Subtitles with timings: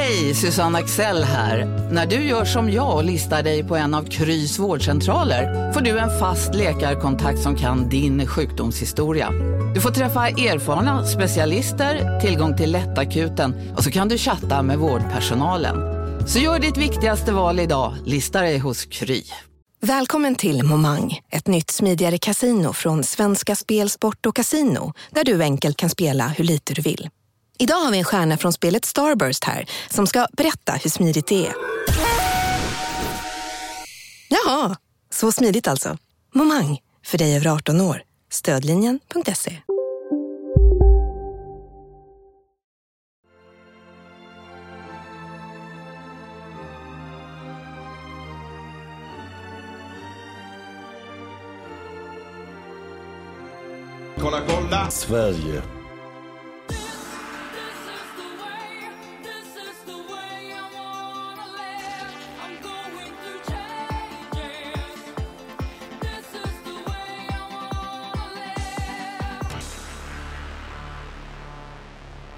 [0.00, 1.66] Hej, Susanne Axel här.
[1.92, 5.98] När du gör som jag och listar dig på en av Krys vårdcentraler får du
[5.98, 9.30] en fast läkarkontakt som kan din sjukdomshistoria.
[9.74, 15.76] Du får träffa erfarna specialister, tillgång till lättakuten och så kan du chatta med vårdpersonalen.
[16.28, 19.22] Så gör ditt viktigaste val idag, lista dig hos Kry.
[19.80, 25.42] Välkommen till Momang, ett nytt smidigare kasino från Svenska Spel, Sport och Casino där du
[25.42, 27.08] enkelt kan spela hur lite du vill.
[27.60, 31.46] Idag har vi en stjärna från spelet Starburst här som ska berätta hur smidigt det
[31.46, 31.54] är.
[34.28, 34.76] Jaha,
[35.10, 35.98] så smidigt alltså.
[36.34, 38.02] Momang, för dig över 18 år.
[38.30, 39.56] Stödlinjen.se.
[54.20, 54.90] Kolla, kolla!
[54.90, 55.77] Sverige.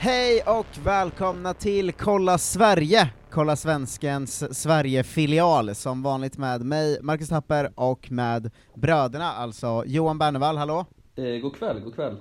[0.03, 3.11] Hej och välkomna till Kolla Sverige!
[3.31, 10.57] Kolla Svenskens Sverige-filial, som vanligt med mig, Marcus Tapper, och med bröderna, alltså Johan Bernevall,
[10.57, 10.87] hallå?
[11.17, 12.17] Eh, god kväll, god kväll.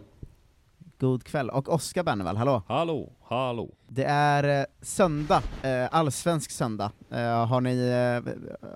[0.99, 2.63] God kväll, och Oskar Bernevall, hallå?
[2.67, 3.69] Hallå, hallå.
[3.87, 6.91] Det är eh, söndag, eh, allsvensk söndag.
[7.11, 7.91] Eh, har ni,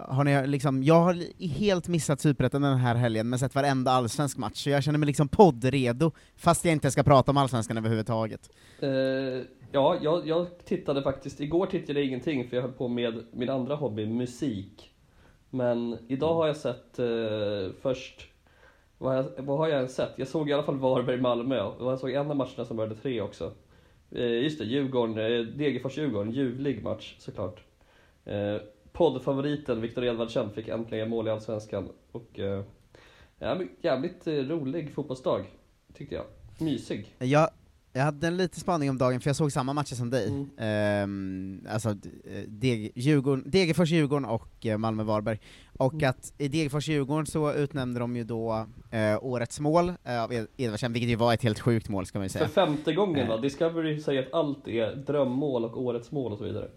[0.07, 4.37] har ni liksom, jag har helt missat Superettan den här helgen, men sett varenda allsvensk
[4.37, 8.49] match, så jag känner mig liksom poddredo, fast jag inte ska prata om allsvenskan överhuvudtaget.
[8.79, 8.89] Eh,
[9.71, 13.49] ja, jag, jag tittade faktiskt, igår tittade jag ingenting för jag höll på med min
[13.49, 14.89] andra hobby, musik.
[15.49, 17.05] Men idag har jag sett eh,
[17.81, 18.27] först,
[19.03, 20.11] vad, har jag, vad har jag ens sett?
[20.15, 23.21] Jag såg i alla fall Varberg-Malmö, och jag såg en av matcherna som började tre
[23.21, 23.51] också.
[24.11, 27.63] Eh, just det, Djurgården, eh, Degerfors-Djurgården, ljuvlig match såklart.
[28.25, 28.57] Eh,
[28.91, 31.89] poddfavoriten Viktor Edvardsen fick äntligen mål i Allsvenskan.
[32.11, 32.63] Och eh,
[33.81, 35.45] jävligt eh, rolig fotbollsdag,
[35.93, 36.25] tyckte jag.
[36.59, 37.15] Mysig.
[37.19, 37.49] Jag,
[37.93, 40.27] jag hade en liten spaning om dagen, för jag såg samma matcher som dig.
[40.27, 40.49] Mm.
[40.57, 41.95] Ehm, alltså eh,
[42.47, 45.39] Deg, Djurgården, Degerfors-Djurgården och eh, Malmö-Varberg.
[45.77, 46.09] Och Mm.
[46.09, 50.93] att i Degerfors-Djurgården så utnämnde de ju då eh, årets mål eh, av Ed- Edvardsen,
[50.93, 52.49] vilket ju var ett helt sjukt mål ska man ju För säga.
[52.49, 53.35] femte gången va?
[53.35, 53.41] Eh.
[53.41, 56.67] Discovery säger att allt är drömmål och årets mål och så vidare.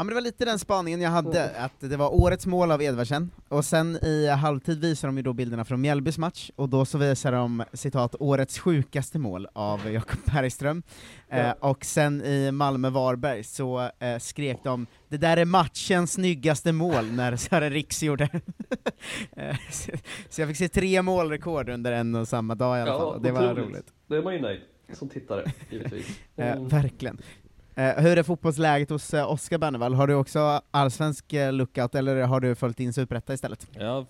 [0.00, 2.82] Ja men det var lite den spaningen jag hade, att det var årets mål av
[2.82, 6.84] Edvardsen, och sen i halvtid visar de ju då bilderna från Mjällbys match, och då
[6.84, 10.82] så visar de citat årets sjukaste mål av Jakob Bergström,
[11.28, 11.52] eh, Ja.
[11.60, 17.36] och sen i Malmö-Varberg så eh, skrek de 'Det där är matchens snyggaste mål' när
[17.36, 18.28] Sören Riks gjorde
[19.36, 19.92] Eh, så-
[20.28, 23.08] Så jag fick se tre målrekord under en och samma dag i alla Ja, fall,
[23.14, 23.86] och det var roligt.
[24.06, 24.60] Då är man ju nöjd,
[24.92, 26.20] som tittare, givetvis.
[26.36, 26.68] Eh, Mm.
[26.68, 27.18] verkligen.
[27.74, 29.94] Eh, hur är fotbollsläget hos eh, Oskar Bernevall?
[29.94, 33.68] Har du också allsvensk eh, lookout, eller har du följt in Superetta istället?
[33.72, 34.06] Jag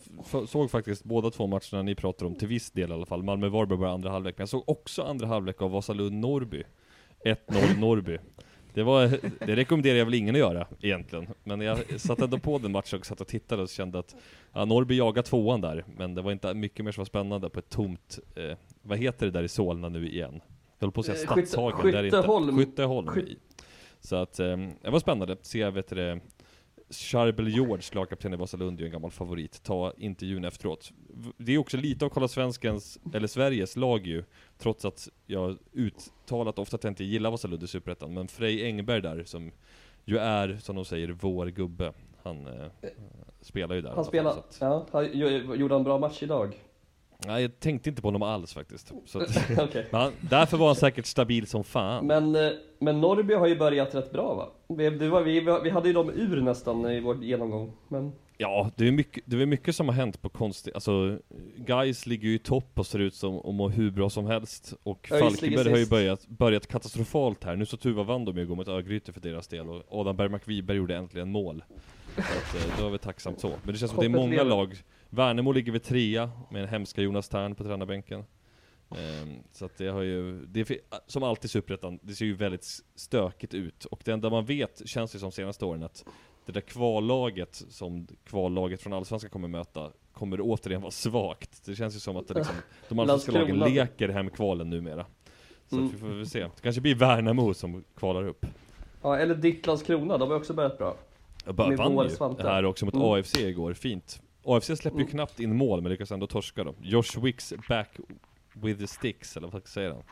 [0.49, 3.23] såg faktiskt båda två matcherna ni pratar om, till viss del i alla fall.
[3.23, 6.65] Malmö-Varberg bara andra halvlek, men jag såg också andra halvlek av Vasalund-Norrby.
[7.25, 8.19] 1-0 Norrby.
[8.75, 12.59] Det, var, det rekommenderar jag väl ingen att göra egentligen, men jag satte ändå på
[12.59, 14.17] den matchen och satt och tittade och kände att
[14.53, 17.59] ja, Norrby jagade tvåan där, men det var inte mycket mer som var spännande på
[17.59, 20.41] ett tomt, eh, vad heter det där i Solna nu igen?
[20.81, 22.57] Jag håller på att säga Eh, Skytte- Stadshagen, där är inte, Skytteholm.
[22.59, 23.09] Skytteholm.
[23.09, 23.39] Skyt-
[24.01, 26.21] Så att, eh, det var spännande, se vet du
[26.91, 29.63] Charbel George, lagkapten i Vasalund, är en gammal favorit.
[29.63, 30.93] Ta intervjun efteråt.
[31.37, 34.25] Det är också lite av Kolla Svenskens, eller Sveriges lag ju,
[34.59, 39.01] trots att jag uttalat ofta att jag inte gillar Vasalund i Superettan, men Frej Engberg
[39.03, 39.53] där, som
[40.05, 41.93] ju är, som de säger, vår gubbe.
[42.23, 42.67] Han eh,
[43.41, 43.91] spelar ju där.
[43.95, 46.55] Han spelar, ja, han, gjo- gjorde en bra match idag?
[47.27, 48.93] Nej, jag tänkte inte på honom alls faktiskt.
[49.07, 49.87] Så att, Okej.
[49.91, 52.07] men därför var han säkert stabil som fan.
[52.07, 54.77] Men, eh, men Norrby har ju börjat rätt bra va?
[54.77, 58.13] Vi, det var, vi, vi hade ju dem ur nästan i vår genomgång, men...
[58.43, 61.19] Ja, det är mycket, det är mycket som har hänt på konstigt, alltså
[61.57, 64.75] Guys ligger ju i topp och ser ut som och mår hur bra som helst
[64.83, 68.57] Och Falkenberg har ju börjat, börjat katastrofalt här, nu så Tuva vann de ju igår
[68.57, 71.65] mot Örgryte för deras del och Adam Bergmark Wiberg gjorde äntligen mål
[72.15, 74.21] Så att, eh, det var väl tacksamt så, men det känns som att det är
[74.21, 74.77] många lag
[75.11, 78.25] Värnamo ligger vid trea med en hemska Jonas Tern på tränarbänken
[78.97, 80.71] Ehm, Så att det har ju, det
[81.07, 82.65] som alltid i Superettan, det ser ju väldigt
[82.95, 86.05] stökigt ut Och det enda man vet, känns det som senaste åren att
[86.47, 91.65] det där kvallaget som kvallaget från Allsvenskan kommer möta kommer återigen vara svagt.
[91.67, 92.55] Det känns ju som att det liksom,
[92.89, 95.07] de allsvenska lagen leker hem kvalen numera.
[95.69, 95.89] Så Mm.
[95.89, 96.41] att vi får väl se.
[96.41, 98.47] Det kanske blir Värnamo som kvalar upp.
[99.03, 100.97] Ja, eller ditt Landskrona, de har också börjat bra.
[101.45, 103.07] Jag bara vann ju här också mot Mm.
[103.07, 104.23] AFC igår, fint.
[104.45, 105.11] AFC släpper ju Mm.
[105.11, 106.75] knappt in mål men lyckas ändå torska dem.
[106.81, 107.89] Josh Wicks back
[108.53, 110.03] with the sticks, eller vad säger han?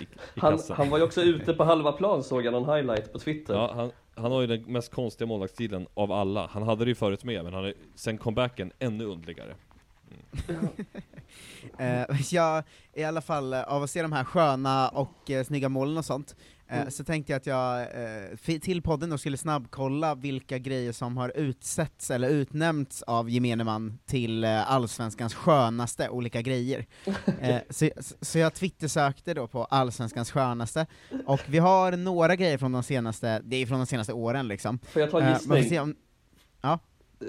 [0.00, 0.06] I, i
[0.40, 3.54] Han, han var ju också ute på halva plan såg jag någon highlight på Twitter.
[3.54, 6.46] Ja, han, han har ju den mest konstiga målvaktsstilen av alla.
[6.52, 9.54] Han hade det ju förut med, men han är sen comebacken ännu underligare.
[11.78, 12.62] Eh, ja,
[12.92, 16.04] i alla fall eh, av att se de här sköna och eh, snygga målen och
[16.04, 16.36] sånt,
[16.80, 16.90] Mm.
[16.90, 17.80] så tänkte jag att jag
[18.52, 23.64] eh, till podden då skulle snabbkolla vilka grejer som har utsetts eller utnämnts av gemene
[23.64, 26.86] man till eh, allsvenskans skönaste olika grejer.
[27.40, 27.90] Eh, så,
[28.20, 30.86] så jag twittersökte då på allsvenskans skönaste,
[31.26, 34.78] och vi har några grejer från de senaste, det är från de senaste åren liksom.
[34.78, 35.80] Får jag ta en Eh, gissning?
[35.80, 35.94] om,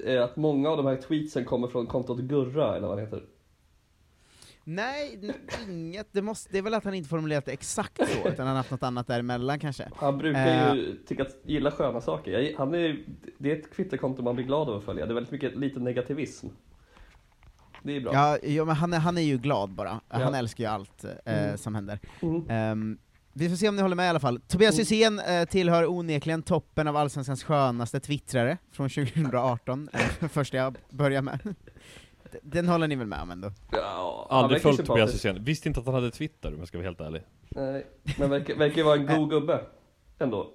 [0.06, 3.24] Eh, Att många av de här tweetsen kommer från kontot Gurra, eller vad det heter.
[4.64, 5.20] Nej,
[5.70, 8.48] inget, det, måste, det är väl att han inte formulerat det exakt så, utan han
[8.48, 9.88] har haft något annat däremellan kanske.
[9.96, 10.74] Han brukar Eh.
[10.76, 12.54] ju tycka att, gilla sköna saker.
[12.58, 13.04] Han är,
[13.38, 15.06] det är ett Twitterkonto man blir glad av att följa.
[15.06, 16.48] Det är väldigt mycket, lite negativism.
[17.84, 18.14] Det är bra.
[18.14, 20.02] Ja, ja men han är, han är ju glad bara.
[20.10, 20.18] Ja.
[20.24, 21.12] Han älskar ju allt eh,
[21.44, 21.58] Mm.
[21.58, 22.00] som händer.
[22.22, 22.50] Mm.
[22.50, 22.98] Ehm,
[23.34, 24.40] vi får se om ni håller med i alla fall.
[24.48, 24.80] Tobias Mm.
[24.80, 31.22] Hysén eh, tillhör onekligen toppen av Allsvenskans skönaste twittrare från 2018, eh, första jag börjar
[31.22, 31.40] med.
[32.42, 33.52] Den håller ni väl med om ändå?
[33.72, 35.14] Ja, Aldrig följt Tobias.
[35.14, 35.44] Hysén.
[35.44, 37.22] Visste inte att han hade Twitter om jag ska vara helt ärlig.
[37.50, 37.86] Nej,
[38.20, 39.66] men verkar, verkar ju vara en god gubbe.
[40.20, 40.52] Ändå.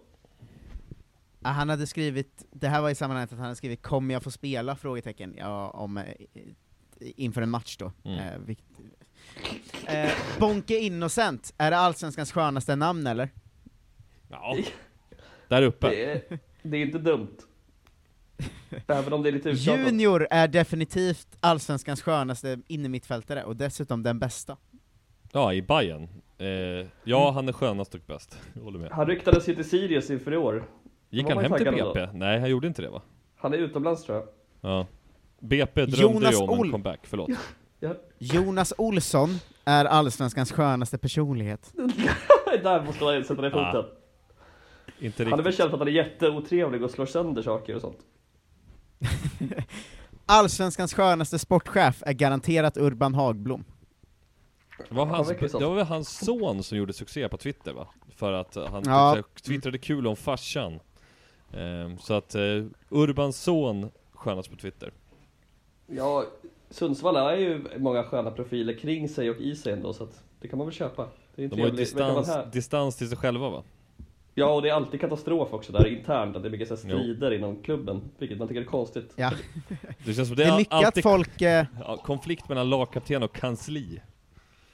[1.43, 4.23] Ah, han hade skrivit, det här var i sammanhanget att han hade skrivit 'Kommer jag
[4.23, 6.05] få spela?' frågetecken, ja, om, eh,
[7.01, 7.93] inför en match då.
[8.05, 8.19] Mm.
[8.19, 8.65] Eh, vikt-
[9.87, 13.29] eh, Bonke Innocent, är det Allsvenskans skönaste namn eller?
[14.31, 14.57] Ja.
[15.49, 15.89] Där uppe.
[15.89, 17.37] Det är, det är inte dumt.
[18.87, 19.81] Även om det är lite uttjatat.
[19.87, 24.57] Junior är definitivt Allsvenskans skönaste innermittfältare, och dessutom den bästa.
[25.33, 26.09] Ja, i Bayern.
[26.39, 26.47] Eh,
[27.05, 28.39] ja, han är skönast och bäst.
[28.55, 28.91] Jag håller med.
[28.93, 30.65] Han ryktades ju till Sirius inför i år.
[31.11, 32.09] Gick han hem till BP?
[32.13, 33.03] Nej, han gjorde inte det va?
[33.37, 34.27] Han är utomlands tror jag.
[34.61, 34.87] Ja.
[35.41, 37.31] BP drömde Jonas ju om en Ol- comeback, förlåt.
[37.81, 37.95] Ja.
[38.19, 39.29] Jonas Olsson
[39.65, 41.73] är Allsvenskans skönaste personlighet.
[42.63, 43.65] Där måste man sätta ner foten.
[43.67, 43.85] Ah,
[44.99, 45.57] Inte Han är väl riktigt.
[45.59, 47.99] känd för att han är jätteotrevlig och slår sönder saker och sånt.
[50.27, 53.65] Allsvenskans skönaste sportchef är garanterat Urban Hagblom.
[54.89, 57.89] Det var, hans, det var väl hans son som gjorde succé på Twitter va?
[58.17, 59.23] För att han Ja.
[59.47, 60.81] twittrade kul om farsan.
[61.53, 64.93] Ehm, så att eh, Urbans son skönast på Twitter.
[65.87, 66.25] Ja,
[66.71, 70.49] Sundsvall är ju många sköna profiler kring sig och i sig ändå så att det
[70.49, 71.09] kan man väl köpa.
[71.35, 73.63] Det är en De har ju distans, distans till sig själva va?
[74.39, 76.83] Ja, och det är alltid katastrof också där internt, att det är mycket så här
[76.87, 76.99] Jo.
[76.99, 79.13] strider inom klubben, vilket man tycker är konstigt.
[79.17, 79.31] Ja.
[80.05, 83.23] Det känns som Det det är mycket alltid att folk, eh, ja, konflikt mellan lagkapten
[83.23, 84.01] och kansli.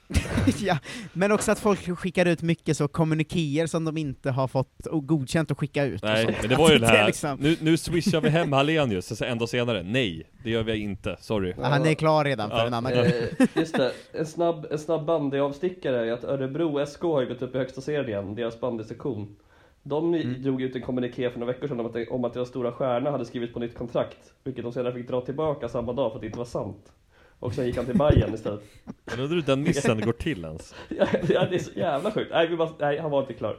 [0.59, 0.77] ja,
[1.13, 5.07] men också att folk skickar ut mycket så kommunikéer som de inte har fått och
[5.07, 6.03] godkänt att skicka ut.
[6.03, 9.11] Nej, men det var ju den här, är liksom- nu, nu swishar vi hem Hallenius,
[9.11, 11.53] och så en dag senare, nej, det gör vi inte, sorry.
[11.57, 12.67] Ja, Han är klar redan för Ja.
[12.67, 12.93] en annan.
[12.93, 13.11] Eh,
[13.55, 17.55] just det, en snabb, en snabb bandyavstickare är att Örebro SK har ju gått upp
[17.55, 19.35] i högsta serien igen, deras bandysektion.
[19.87, 20.41] De Mm.
[20.41, 23.11] drog ut en kommuniké för några veckor sedan om att, om att deras stora stjärna
[23.11, 26.21] hade skrivit på nytt kontrakt, vilket de senare fick dra tillbaka samma dag för att
[26.21, 26.91] det inte var sant.
[27.39, 28.61] Och sen gick han till Bayern istället.
[29.05, 30.75] Men undrar hur den missen går till ens?
[30.89, 31.07] Ja,
[31.49, 32.31] det är så jävla sjukt.
[32.31, 33.57] Nej, vi bara, nej han var inte klar.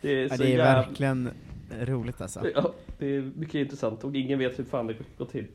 [0.00, 0.64] Det är Ja, det är jävla...
[0.64, 1.30] verkligen
[1.80, 2.40] roligt alltså.
[2.54, 5.46] Ja, det är mycket intressant och ingen vet hur fan det går till.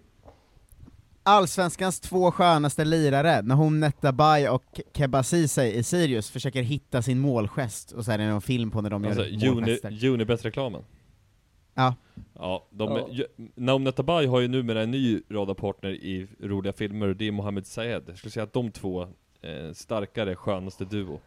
[1.23, 7.91] Allsvenskans två skönaste lirare, Nahom Netabay och Keba Ceesay i Sirius, försöker hitta sin målgest,
[7.91, 10.05] och så är det någon film på när de Alltså, gör målgester.
[10.05, 10.81] Unibet-reklamen.
[11.73, 11.95] Ja.
[12.33, 13.07] Ja, de, Ja.
[13.11, 17.31] ju- Naum Netabay har ju numera en ny radarpartner i roliga filmer, och det är
[17.31, 18.03] Mohammed Sayed.
[18.07, 19.01] Jag skulle säga att de två,
[19.41, 21.19] eh, starkare, skönaste duo.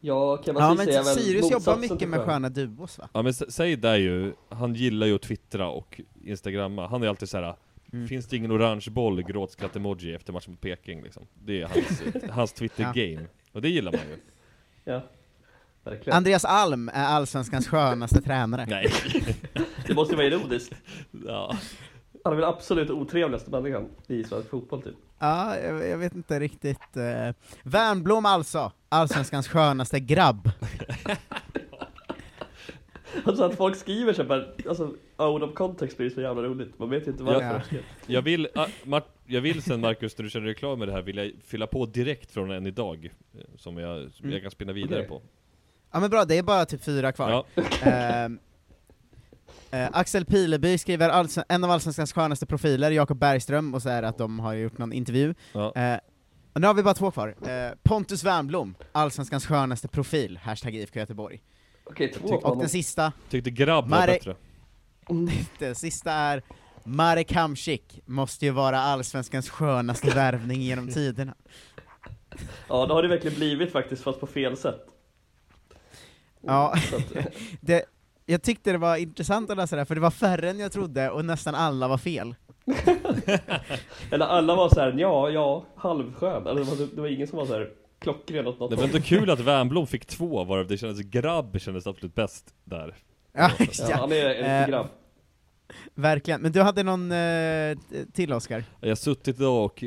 [0.00, 2.26] Ja, Keba Ja är men väl Sirius jobbar mycket med skön.
[2.28, 3.08] sköna duos va?
[3.12, 6.86] Ja men Sayed är ju, han gillar ju att twittra och instagramma.
[6.88, 7.54] Han är alltid så här.
[7.92, 8.08] Mm.
[8.08, 11.26] finns det ingen orange boll, gråtskratt-emoji efter matchen mot Peking liksom.
[11.44, 13.26] Det är hans, hans Twitter-game.
[13.52, 14.16] Och det gillar man ju.
[14.84, 15.02] Ja,
[15.84, 16.16] verkligen.
[16.16, 18.66] Andreas Alm är Allsvenskans skönaste tränare.
[18.66, 18.92] Nej.
[19.86, 20.72] Det måste ju vara ironiskt.
[21.26, 21.56] Ja.
[22.24, 24.94] Han är väl absolut otrevligaste människan i svensk fotboll typ.
[25.18, 26.96] Ja, jag, jag vet inte riktigt.
[26.96, 30.50] Uh, Värnblom alltså, Allsvenskans skönaste grabb.
[33.24, 36.78] Alltså att folk skriver så här, alltså out of context blir det så jävla roligt.
[36.78, 37.62] Man vet ju inte varför.
[37.70, 37.78] Ja.
[38.06, 40.92] Jag vill, ah, Mart, jag vill sen Marcus, när du känner dig klar med det
[40.92, 43.04] här, vill jag fylla på direkt från en idag.
[43.34, 44.32] eh, Som jag, som Mm.
[44.32, 45.08] jag kan spinna vidare Okej.
[45.08, 45.22] på.
[45.92, 47.30] Ja men bra, det är bara typ fyra kvar.
[47.30, 47.62] Ja.
[47.82, 48.38] Ehm,
[49.70, 54.02] eh, Axel Pileby skriver Allsven- en av Allsvenskans skönaste profiler, Jakob Bergström, och så är
[54.02, 55.34] det att de har gjort någon intervju.
[55.52, 55.98] Ja.
[56.52, 57.34] Och nu har vi bara två kvar.
[57.46, 61.42] Eh, Pontus Wernbloom, Allsvenskans skönaste profil, hashtag IFK Göteborg.
[61.86, 62.58] Okej, två Och på honom.
[62.60, 64.34] den sista, Tyckte grabb var Marek- bättre.
[65.58, 66.42] den sista är
[66.84, 71.34] Marek Hamsik, måste ju vara Allsvenskans skönaste värvning genom tiderna.
[72.68, 74.86] Ja, det har det verkligen blivit faktiskt, fast på fel sätt.
[76.40, 77.02] Ja, Så att,
[77.60, 77.84] det,
[78.26, 80.72] jag tyckte det var intressant att läsa det här, för det var färre än jag
[80.72, 82.34] trodde, och nästan alla var fel.
[84.10, 86.46] eller alla var så här, ja, ja, halvskön.
[86.46, 88.84] Eller det var, det var ingen som var så här klockren åt något Det var
[88.84, 92.94] ändå kul att Wernbloom fick två, varav det kändes grabb kändes absolut bäst där.
[93.32, 94.86] Ja, Ja, ja, han är en Eh, grabb.
[95.94, 96.40] verkligen.
[96.40, 97.76] Men du hade någon eh,
[98.12, 98.64] till Oscar?
[98.80, 99.84] Jag har suttit idag och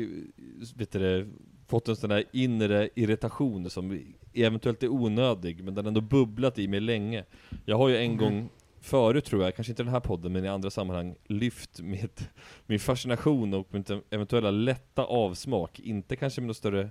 [0.76, 1.28] vet du,
[1.68, 4.02] fått en sån där inre irritation som
[4.34, 7.24] eventuellt är onödig, men den har ändå bubblat i mig länge.
[7.64, 8.48] Jag har ju en gång
[8.80, 12.28] förut tror jag, kanske inte den här podden, men i andra sammanhang, lyft mitt,
[12.66, 16.90] min fascination och min eventuella lätta avsmak, inte kanske med några större,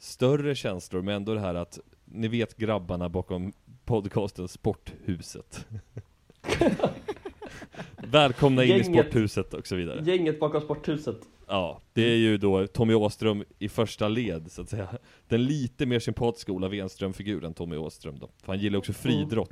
[0.00, 3.52] större känslor, men ändå det här att ni vet grabbarna bakom
[3.84, 5.66] podcasten Sporthuset.
[7.96, 8.84] Välkomna in i.
[8.84, 10.02] Sporthuset och så vidare.
[10.04, 11.16] Gänget bakom sporthuset.
[11.48, 14.88] Ja, det är ju då Tommy Åström i första led, så att säga.
[15.28, 18.28] Den lite mer sympatiska Ola Wenström-figuren Tommy Åström då.
[18.42, 19.50] För han gillar också friidrott.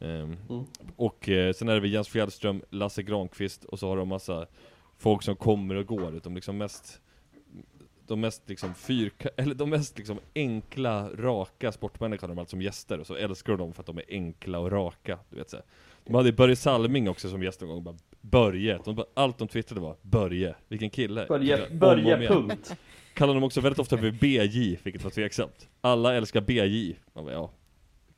[0.00, 0.64] Ehm, Mm.
[0.96, 4.46] och eh, sen är det väl Jens Fjällström, Lasse Granqvist och så har de massa
[4.98, 6.20] folk som kommer och går.
[6.22, 7.00] De liksom mest
[8.12, 12.62] de mest liksom fyrka, eller de mest liksom enkla, raka sportmänniskorna har de alltid som
[12.62, 15.50] gäster och så älskar de dem för att de är enkla och raka, du vet
[15.50, 15.56] så.
[16.04, 19.48] De hade Börje Salming också som gäst någon gång, bara Börje, de, bara- allt de
[19.48, 21.26] twittrade var Börje, vilken kille!
[21.28, 22.74] Börje, Börje punkt.
[23.14, 25.68] Kallar de också väldigt ofta för BJ, vilket var tveksamt.
[25.80, 26.94] Alla älskar BJ.
[27.14, 27.50] Man bara, ja,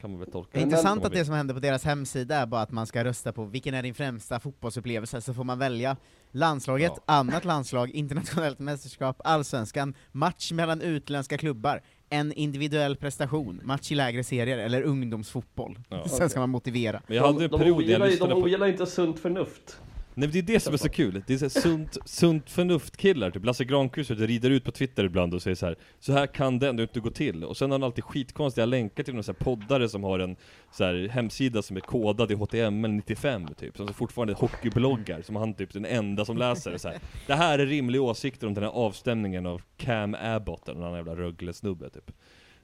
[0.04, 0.50] kan man väl tolka.
[0.52, 3.04] Det är intressant att det som hände på deras hemsida är bara att man ska
[3.04, 5.96] rösta på vilken är din främsta fotbollsupplevelse, så får man välja
[6.30, 7.02] landslaget, Ja.
[7.06, 14.24] annat landslag, internationellt mästerskap, allsvenskan, match mellan utländska klubbar, en individuell prestation, match i lägre
[14.24, 15.78] serier, eller ungdomsfotboll.
[15.88, 16.08] Ja.
[16.08, 17.02] Sen ska man motivera.
[17.06, 19.80] Men jag hade de, en period ogillar, de ogillar inte sunt förnuft.
[20.16, 23.30] Nej men det är det som är så kul, det är så sunt, sunt förnuft-killar,
[23.30, 25.76] typ Lasse Granqvist rider ut på Twitter ibland och säger så här.
[26.00, 29.02] Så här kan det ändå inte gå till, och sen har han alltid skitkonstiga länkar
[29.02, 30.36] till några så poddare som har en
[30.72, 35.36] så här hemsida som är kodad i HTML 95 typ, som fortfarande är hockeybloggar, som
[35.36, 36.98] han typ den enda som läser så här.
[37.26, 41.16] Det här är rimliga åsikter om den här avstämningen av Cam Abbott, eller någon jävla
[41.16, 42.10] Rögle-snubbe typ.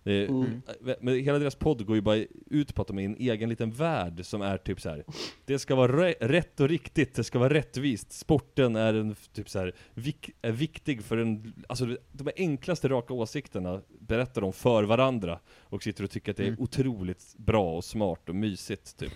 [0.03, 0.63] Det är, Mm.
[1.01, 3.49] Men hela deras podd går ju bara ut på att de är i en egen
[3.49, 5.05] liten värld som är typ så här.
[5.45, 9.59] Det ska vara rätt och riktigt, det ska vara rättvist, sporten är en typ så
[9.59, 15.39] här, vik- är viktig för en, alltså de enklaste raka åsikterna berättar de för varandra
[15.61, 16.61] och sitter och tycker att det är Mm.
[16.63, 19.13] otroligt bra och smart och mysigt typ.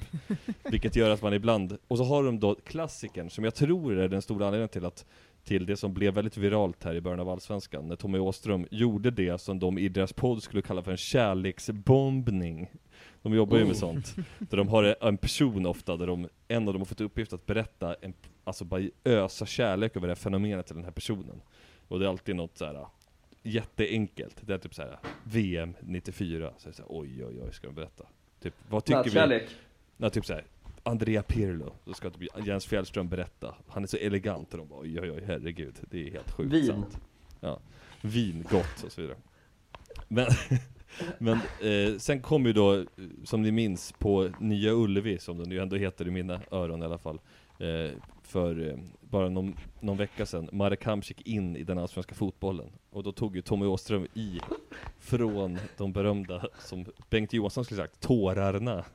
[0.70, 4.08] Vilket gör att man ibland, och så har de då klassikern som jag tror är
[4.08, 5.04] den stora anledningen till att
[5.44, 9.10] till det som blev väldigt viralt här i början av Allsvenskan, när Tommy Åström gjorde
[9.10, 12.70] det som de i deras podd skulle kalla för en kärleksbombning.
[13.22, 14.16] De jobbar ju med sånt.
[14.38, 17.46] Där de har en person ofta, där de, en av dem har fått uppgift att
[17.46, 21.42] berätta, en, alltså bara ösa kärlek över det här fenomenet till den här personen.
[21.88, 22.86] Och det är alltid något så här
[23.42, 24.36] jätteenkelt.
[24.40, 27.52] Det är typ så här VM 94, så är det så här, oj oj oj
[27.52, 28.04] ska de berätta.
[28.40, 29.10] Typ, vad tycker vi?
[29.10, 29.48] Nätkärlek.
[29.96, 30.44] Ja, typ såhär,
[30.86, 33.54] Andrea Pirlo, då ska typ Jens Fjällström berätta.
[33.68, 36.52] Han är så elegant och de bara oj oj oj herregud, det är helt sjukt
[36.52, 36.66] Vin.
[36.66, 36.98] sant.
[37.40, 37.60] Ja,
[38.00, 39.16] vin, gott och så vidare.
[40.08, 40.26] Men,
[41.18, 42.84] men eh, sen kom ju då,
[43.24, 46.84] som ni minns, på Nya Ullevi, som den ju ändå heter i mina öron i
[46.84, 47.20] alla fall,
[47.58, 47.90] eh,
[48.22, 52.72] för eh, bara någon, någon vecka sedan, Marek Hamsik in i den allsvenska fotbollen.
[52.90, 54.40] Och då tog ju Tommy Åström i
[54.98, 58.84] från de berömda, som Bengt Johansson skulle sagt, tårarna.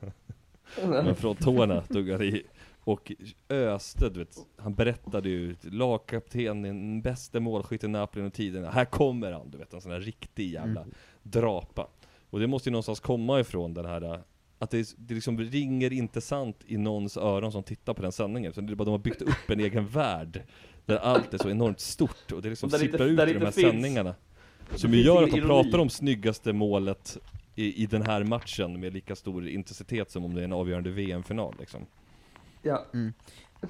[0.88, 2.42] Men från tårna tog han i
[2.84, 3.12] och
[3.48, 4.36] öste, du vet.
[4.56, 8.70] Han berättade ju, lagkapten, den bästa målskytten i Napoli genom tiderna.
[8.70, 9.72] Här kommer han, du vet.
[9.74, 10.86] En sån här riktig jävla
[11.22, 11.86] drapa.
[12.30, 14.20] Och det måste ju någonstans komma ifrån den här
[14.58, 18.52] att det, det liksom ringer inte sant i någons öron som tittar på den sändningen.
[18.52, 20.42] Så det är bara de har byggt upp en egen värld.
[20.86, 23.54] Där allt är så enormt stort och det liksom sipprar ut i de här finns-
[23.54, 24.14] sändningarna.
[24.74, 27.18] Som ju gör att de pratar om snyggaste målet
[27.54, 30.90] i, i den här matchen med lika stor intensitet som om det är en avgörande
[30.90, 31.86] VM-final liksom.
[32.62, 32.86] Ja.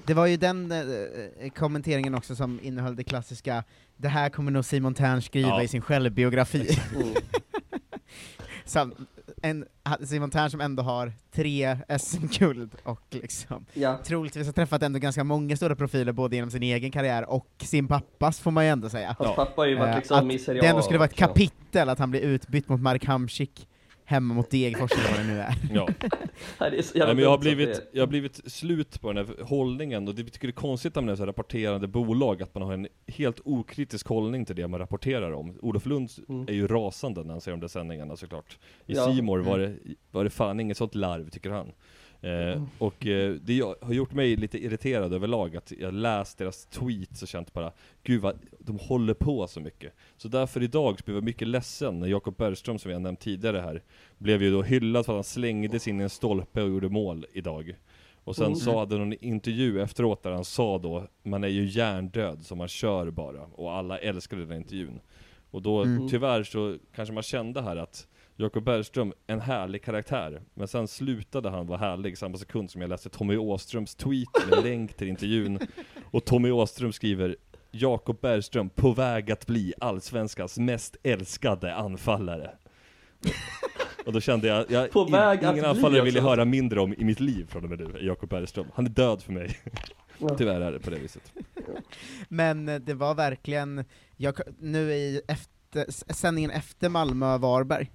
[0.04, 3.64] Det var ju den eh, eh, kommenteringen också som innehöll det klassiska
[3.96, 5.62] det här kommer nog Simon Tern skriva Ja.
[5.62, 6.78] i sin självbiografi.
[6.94, 7.14] Mm.
[8.64, 8.94] Sam,
[9.42, 9.64] en,
[10.04, 13.98] Simon Tern som ändå har tre SM-guld och liksom ja.
[14.04, 17.88] troligtvis har träffat ändå ganska många stora profiler både genom sin egen karriär och sin
[17.88, 19.16] pappas får man ju ändå säga.
[19.18, 19.34] Hans Ja.
[19.44, 21.88] pappa har ju varit Eh, liksom att i Serie det ändå skulle vara ett kapitel
[21.88, 23.68] att han blir utbytt mot Mark Hamsik
[24.10, 25.54] hemma mot Degerfors eller vad det nu är.
[25.74, 25.88] Ja.
[26.60, 29.12] Nej, det är så Nej, men jag har, så blivit, jag har blivit slut på
[29.12, 32.54] den här hållningen, och det tycker det är konstigt med så här rapporterande bolag, att
[32.54, 35.58] man har en helt okritisk hållning till det man rapporterar om.
[35.62, 36.48] Olof Lund Mm.
[36.48, 38.58] är ju rasande när han ser de där sändningarna såklart.
[38.86, 39.04] I Ja.
[39.14, 39.74] Simor var, det,
[40.10, 41.72] var det fan inget sånt larv, tycker han.
[42.22, 42.66] Eh, Mm.
[42.78, 47.22] och eh, det jag- har gjort mig lite irriterad överlag, att jag läst deras tweets
[47.22, 47.72] och känt bara,
[48.02, 49.92] gud vad de håller på så mycket.
[50.16, 53.58] Så därför idag så blev jag mycket ledsen när Jakob Bergström, som jag nämnt tidigare
[53.60, 53.82] här,
[54.18, 57.26] blev ju då hyllad för att han slängdes in i en stolpe och gjorde mål
[57.32, 57.74] idag.
[58.24, 58.56] Och sen Mm.
[58.56, 62.68] så hade någon intervju efteråt där han sa då, man är ju hjärndöd så man
[62.68, 63.40] kör bara.
[63.54, 65.00] Och alla älskade den intervjun.
[65.50, 66.08] Och då, Mm.
[66.08, 68.06] tyvärr så kanske man kände här att
[68.40, 70.42] Jakob Bergström, en härlig karaktär.
[70.54, 74.64] Men sen slutade han vara härlig samma sekund som jag läste Tommy Åströms tweet med
[74.64, 75.58] länk till intervjun.
[76.10, 77.36] Och Tommy Åström skriver
[77.70, 82.50] Jakob Bergström på väg att bli allsvenskans mest älskade anfallare.
[84.06, 86.94] Och då kände jag, jag På väg att ingen anfallare vill jag höra mindre om
[86.94, 88.66] i mitt liv från och med nu, Jakob Bergström.
[88.74, 89.58] Han är död för mig.
[90.38, 91.32] Tyvärr är det på det viset.
[92.28, 93.84] Men eh, det var verkligen,
[94.16, 97.90] jag, nu i efter, sändningen efter Malmö-Varberg,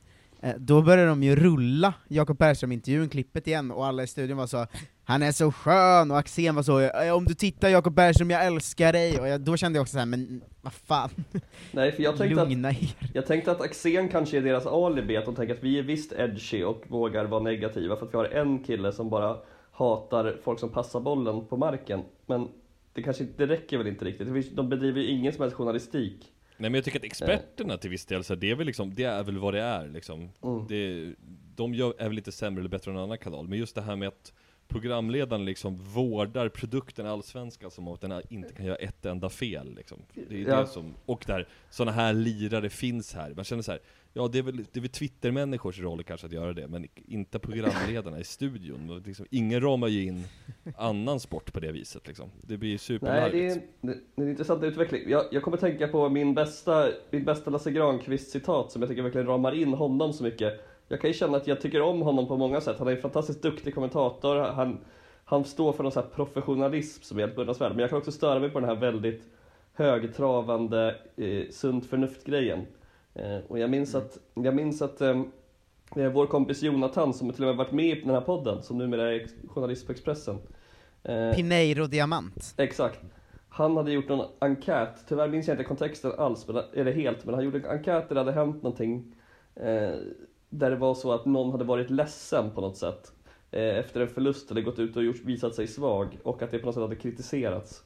[0.58, 4.68] då började de ju rulla Jakob Bergström-intervjun, klippet igen, och alla i studion var så
[5.08, 8.46] han är så skön, och Axén var så "Eh, om du tittar Jakob Bergström, jag
[8.46, 11.10] älskar dig, och jag, då kände jag också så här, men vad fan,
[11.72, 12.96] Nej, för jag tänkte att lugna er.
[13.14, 16.12] Jag tänkte att Axén kanske är deras alibi, att de tänker att vi är visst
[16.14, 19.38] edgy och vågar vara negativa för att vi har en kille som bara
[19.72, 22.02] hatar folk som passar bollen på marken.
[22.26, 22.48] Men
[22.94, 24.56] det kanske det räcker väl inte riktigt.
[24.56, 26.32] De bedriver ju ingen som helst journalistik.
[26.58, 29.04] Nej men jag tycker att experterna till viss del, så det är väl liksom, det
[29.04, 30.30] är väl vad det är liksom.
[30.44, 30.68] Mm.
[30.68, 31.14] Det,
[31.56, 33.82] de gör, är väl lite sämre eller bättre än en annan kanal, men just det
[33.82, 34.34] här med att
[34.68, 39.98] programledaren liksom vårdar produkten Allsvenskan som att den inte kan göra ett enda fel liksom.
[40.30, 40.60] Det är Ja.
[40.62, 43.34] det som, och där sådana här lirare finns här.
[43.36, 43.82] Man känner så här,
[44.14, 47.40] ja det är väl, det är väl Twitter-människors roll kanske att göra det, men inte
[47.40, 49.04] programledarna i studion.
[49.06, 50.24] Liksom, ingen ramar ju in
[50.78, 52.30] annan sport på det viset liksom.
[52.42, 53.62] Det blir Nej, superlarvigt.
[53.82, 55.02] det är, det är en intressant utveckling.
[55.10, 59.28] Jag, jag kommer tänka på min bästa, min bästa Lasse Granqvist-citat som jag tycker verkligen
[59.28, 60.54] ramar in honom så mycket.
[60.88, 62.76] Jag kan ju känna att jag tycker om honom på många sätt.
[62.80, 64.36] Han är en fantastiskt duktig kommentator.
[64.36, 64.78] Han,
[65.26, 67.72] han står för någon sån här professionalism som är helt beundransvärd.
[67.72, 69.24] Men jag kan också störa mig på den här väldigt
[69.74, 72.66] högtravande eh, sunt förnuft-grejen.
[73.14, 75.22] Eh, och jag minns att, jag minns att eh,
[75.96, 78.78] eh, vår kompis Jonathan, som till och med varit med i den här podden, som
[78.78, 80.38] numera är journalist på Expressen.
[81.04, 82.54] eh, Pineiro Diamant.
[82.58, 83.00] Exakt.
[83.50, 87.34] Han hade gjort någon enkät, tyvärr minns jag inte kontexten alls, men, eller helt, men
[87.36, 89.16] han gjorde en enkät där det hade hänt någonting
[89.56, 89.90] eh,
[90.60, 93.12] där det var så att någon hade varit ledsen på något sätt
[93.52, 96.60] eh, efter en förlust eller gått ut och gjort, visat sig svag och att det
[96.60, 97.84] på något sätt hade kritiserats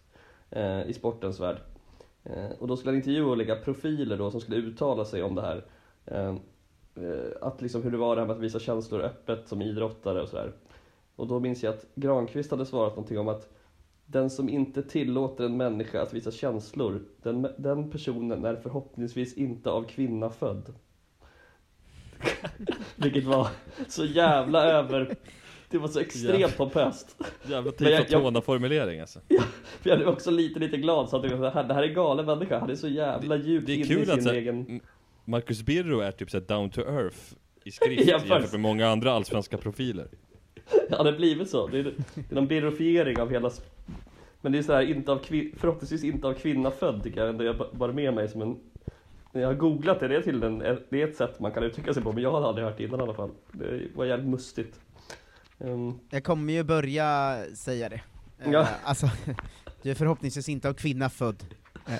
[0.49, 1.58] eh, i sportens värld.
[2.23, 5.41] Eh, och då skulle han intervjua olika profiler då som skulle uttala sig om det
[5.41, 5.65] här.
[6.05, 6.36] Eh,
[7.05, 10.21] eh, att liksom hur det var det här med att visa känslor öppet som idrottare
[10.21, 10.53] och sådär.
[11.15, 13.49] Och då minns jag att Granqvist hade svarat någonting om att
[14.05, 19.69] den som inte tillåter en människa att visa känslor, den, den personen är förhoppningsvis inte
[19.69, 20.73] av kvinna född.
[22.95, 23.47] Vilket var
[23.88, 25.15] så jävla över...
[25.69, 27.15] Det var så extremt pompöst.
[27.47, 29.19] Jävla Men jag- jag- Tifo formulering alltså.
[29.82, 32.60] För jag är också lite, lite glad så att här, det här är galen människa.
[32.60, 34.79] Han är så jävla djupt inne i att sin här, egen...
[35.25, 37.17] Marcus Birro är typ såhär down to earth
[37.63, 38.29] i skrift Jämfört.
[38.29, 40.08] jämfört med många andra allsvenska profiler.
[40.89, 41.67] Ja, det har blivit så.
[41.67, 43.51] Det är, det är någon birrofiering av hela...
[44.41, 45.53] Men det är så här, inte av kvin...
[45.58, 47.43] förhoppningsvis inte av kvinna född tycker jag ändå.
[47.43, 48.60] Jag ba- bara med mig som en...
[49.32, 51.94] Jag har googlat det, det är, till en, det är ett sätt man kan uttrycka
[51.94, 53.32] sig på, men jag har aldrig hört det innan i alla fall.
[53.52, 54.80] Det var jävligt mustigt.
[55.60, 58.02] Ehm, Jag kommer ju börja säga det.
[58.39, 58.68] Eh, Ja.
[58.84, 59.10] Alltså,
[59.82, 61.44] du är förhoppningsvis inte av kvinna född.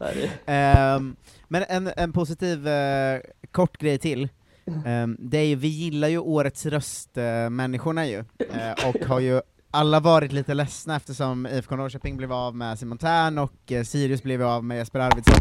[0.00, 1.16] Eh, Ehm,
[1.48, 4.28] men en, en positiv eh, kort grej till,
[4.86, 10.00] Ehm, det är ju, vi gillar ju årets röst-människorna ju, Eh, och har ju alla
[10.00, 14.42] varit lite ledsna eftersom IFK Norrköping blev av med Simon Tern och eh, Sirius blev
[14.42, 15.34] av med Jesper Arvidsson,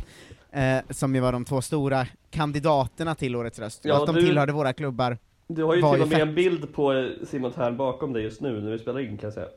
[0.52, 4.16] eh, som ju var de två stora kandidaterna till årets röst, Ja, och att de
[4.16, 5.18] du- tillhörde våra klubbar.
[5.48, 8.42] Du har ju till och med en bild på eh, Simon Tern bakom dig just
[8.42, 9.48] nu när vi spelar in kan jag säga.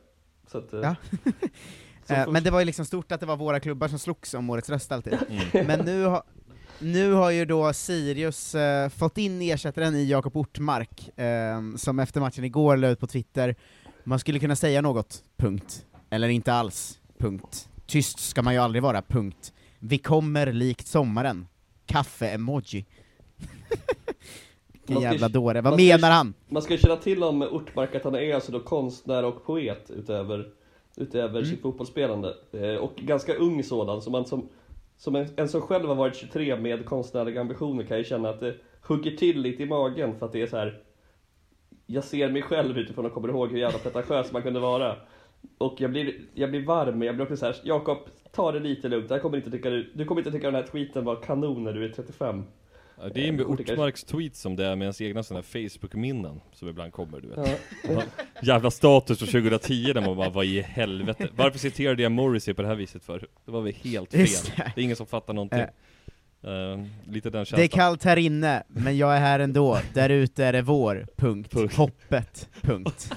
[0.51, 0.95] Så att, eh, Ja.
[2.07, 4.33] så Eh, men det var ju liksom stort att det var våra klubbar som slogs
[4.33, 5.17] om årets röst alltid.
[5.53, 5.67] Mm.
[5.67, 6.23] Men nu, har
[6.79, 12.19] nu har ju då Sirius eh, fått in ersättaren i Jakob Ortmark, eh, som efter
[12.21, 13.55] matchen igår la ut på Twitter,
[14.03, 15.85] man skulle kunna säga något, punkt.
[16.09, 17.69] Eller inte alls, punkt.
[17.85, 19.53] Tyst ska man ju aldrig vara, punkt.
[19.79, 21.47] Vi kommer likt sommaren.
[21.85, 22.85] Kaffe-emoji.
[24.71, 26.33] Vilken jävla dåre, vad ska menar han?
[26.49, 30.47] Man ska känna till om Ortmark att han är alltså då konstnär och poet utöver,
[30.97, 31.45] utöver Mm.
[31.45, 32.33] sitt fotbollsspelande.
[32.51, 34.49] Eh, och ganska ung sådan, så man som,
[34.97, 38.39] som en, en som själv har varit 23 med konstnärliga ambitioner kan ju känna att
[38.39, 40.81] det hugger till lite i magen för att det är så här.
[41.85, 44.95] Jag ser mig själv utifrån och kommer ihåg hur jävla pretentiös man kunde vara.
[45.57, 47.97] Och jag blir, jag blir varm, men jag blir också så här, Jakob,
[48.31, 49.09] ta det lite lugnt.
[49.09, 51.85] Jag kommer inte tycka du, kommer inte tycka den här tweeten var kanon när du
[51.85, 52.43] är 35.
[53.01, 56.41] Ja, det är med Ortmarks tweets som det är med ens egna sådana här Facebook-minnen
[56.53, 57.61] som ibland kommer, du vet.
[57.83, 58.01] Ja.
[58.41, 61.27] Jävla status från 2010 där man bara, vad i helvete?
[61.35, 63.27] Varför citerade jag Morrissey på det här viset för?
[63.45, 64.27] Det var väl helt fel?
[64.55, 64.81] Det det.
[64.81, 65.65] är ingen som fattar någonting.
[66.43, 69.77] Eh, lite den Det är kallt här inne, men jag är här ändå.
[69.93, 71.05] Där ute är det vår.
[71.15, 71.51] Punkt.
[71.51, 71.75] Punkt.
[71.75, 72.49] Hoppet.
[72.61, 73.11] Punkt.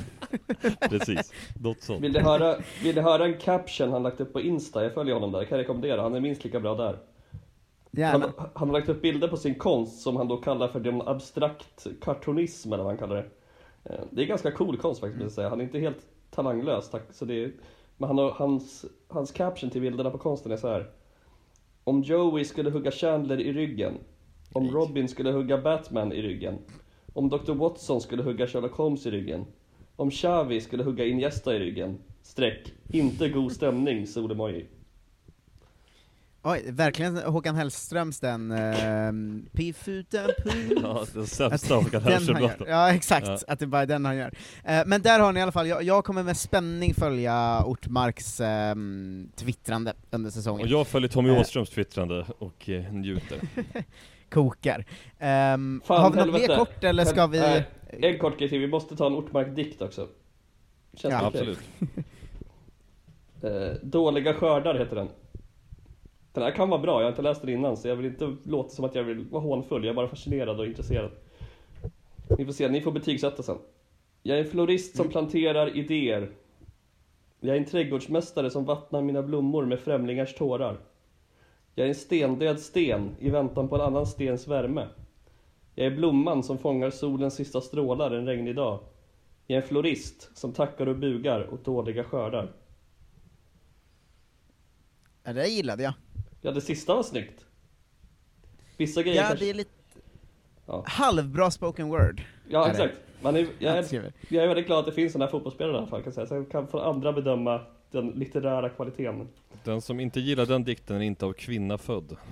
[0.90, 2.02] Precis, något sånt.
[2.02, 4.82] Vill du, höra, vill du höra en caption han lagt upp på Insta?
[4.82, 6.02] Jag följer honom där, kan jag rekommendera.
[6.02, 6.98] Han är minst lika bra där.
[8.04, 11.02] Han, han har lagt upp bilder på sin konst som han då kallar för den
[11.02, 13.26] abstrakt kartonism eller vad han kallar det.
[13.94, 15.48] Eh, Det är ganska cool konst faktiskt, måste jag säga.
[15.48, 17.02] Han är inte helt talanglös, tack.
[17.10, 17.52] Så det är,
[17.96, 20.86] men han har, hans, hans caption till bilderna på konsten är så här.
[21.88, 23.94] Om Joey skulle hugga Chandler i ryggen.
[24.52, 26.58] Om Robin skulle hugga Batman i ryggen.
[27.12, 27.54] Om Dr.
[27.54, 29.44] Watson skulle hugga Sherlock Holmes i ryggen.
[29.96, 31.98] Om Xavi skulle hugga Iniesta i ryggen.
[32.22, 32.72] Streck.
[32.88, 34.66] Inte god stämning, solemoji.
[36.48, 40.54] Oj, verkligen Håkan Hellströms den, uh, Piff utan puff.
[40.82, 42.02] Ja, den sämsta Håkan.
[42.02, 42.66] Hellström-låten.
[42.68, 43.38] Ja exakt, Ja.
[43.48, 44.32] att det bara är den han gör.
[44.64, 48.40] Eh, men där har ni i alla fall, jag, jag kommer med spänning följa Ortmarks
[48.40, 50.62] um, twittrande under säsongen.
[50.62, 51.40] Och jag följer Tommy Eh.
[51.40, 53.38] Åströms twittrande och eh, njuter.
[54.30, 54.84] Kokar.
[55.18, 57.40] Ehm, Fan, har vi något mer kort eller ska vi...
[57.40, 60.08] Nej, en kort grej till, vi måste ta en Ortmark-dikt också.
[60.94, 61.26] Känns Ja?
[61.26, 61.58] Absolut.
[63.82, 65.08] Dåliga skördar heter den.
[66.36, 68.36] Den här kan vara bra, jag har inte läst den innan så jag vill inte
[68.42, 71.10] låta som att jag vill vara hånfull, jag är bara fascinerad och intresserad.
[72.38, 73.58] Ni får se, ni får betygsätta sen.
[74.22, 76.30] Jag är en florist som planterar idéer.
[77.40, 80.78] Jag är en trädgårdsmästare som vattnar mina blommor med främlingars tårar.
[81.74, 84.88] Jag är en stendöd sten i väntan på en annan stens värme.
[85.74, 88.78] Jag är blomman som fångar solens sista strålar en regnig dag.
[89.46, 92.52] Jag är en florist som tackar och bugar åt dåliga skördar.
[95.24, 95.94] Ja, det gillade jag.
[96.46, 97.44] Ja, det sista var snyggt.
[98.76, 99.44] Vissa grejer Ja, kanske...
[99.44, 99.70] det är lite
[100.66, 100.84] Ja.
[100.86, 102.22] halvbra spoken word.
[102.48, 102.94] Ja, exakt.
[103.22, 105.78] Man är, jag, är, jag är väldigt glad att det finns sådana här fotbollsspelare i
[105.78, 106.26] alla fall, kan jag säga.
[106.26, 109.28] Sen kan få andra bedöma den litterära kvaliteten.
[109.64, 112.16] Den som inte gillar den dikten är inte av kvinna född.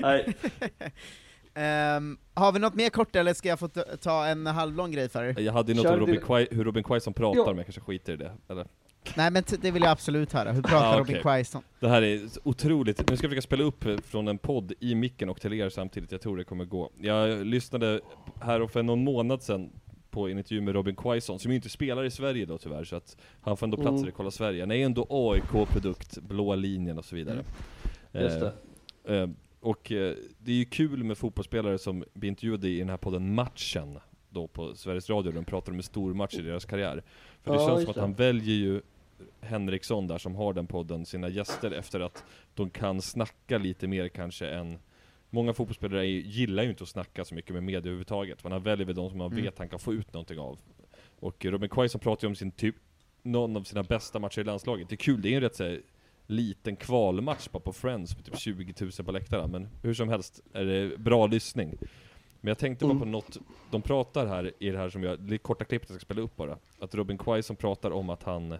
[0.00, 0.34] Nej,
[1.54, 3.68] Ehm, har vi något mer kort eller ska jag få
[4.00, 5.40] ta- en halvlång grej för er?
[5.40, 7.46] Jag hade ju något Kör om Robin du- Quai, hur Robin Quaison pratar, Ja.
[7.46, 8.32] men jag kanske skiter i det.
[8.48, 8.66] Eller?
[9.16, 11.22] Nej men det vill jag absolut höra, hur pratar Ah, Robin okej.
[11.22, 11.62] Quaison?
[11.80, 15.28] Det här är otroligt, nu ska jag försöka spela upp från en podd i micken
[15.28, 16.90] och till er samtidigt, jag tror det kommer gå.
[17.00, 18.00] Jag lyssnade
[18.40, 19.70] här för någon månad sedan
[20.10, 22.96] på en intervju med Robin Quaison, som ju inte spelar i Sverige då tyvärr, så
[22.96, 24.08] att han får ändå platser Mm.
[24.08, 24.62] i Kolla Sverige.
[24.62, 27.44] Han är ändå AIK-produkt, blåa linjen och så vidare.
[28.12, 28.52] just det.
[29.04, 29.28] Eh, eh,
[29.60, 33.34] och eh, det är ju kul med fotbollsspelare som blir intervjuade i den här podden
[33.34, 33.98] Matchen,
[34.30, 37.02] då på Sveriges Radio, där de pratar om en stor match i deras karriär.
[37.42, 38.80] För det Ja, känns som att han väljer ju
[39.40, 44.08] Henriksson där som har den podden, sina gäster efter att de kan snacka lite mer
[44.08, 44.78] kanske än
[45.32, 48.86] Många fotbollsspelare gillar ju inte att snacka så mycket med media överhuvudtaget, men han väljer
[48.86, 49.44] väl de som han Mm.
[49.44, 50.58] vet han kan få ut någonting av.
[51.20, 52.74] Och Robin Quaison pratar ju om sin typ,
[53.22, 54.88] någon av sina bästa matcher i landslaget.
[54.88, 55.80] Det är kul, det är ju en rätt så här,
[56.26, 60.40] liten kvalmatch bara på Friends med typ 20 000 på läktaren, men hur som helst
[60.52, 61.74] är det bra lyssning.
[62.40, 62.98] Men jag tänkte bara Mm.
[63.00, 63.38] på något,
[63.70, 66.20] de pratar här i det här som jag, det är korta klippet jag ska spela
[66.20, 68.58] upp bara, att Robin Quaison pratar om att han,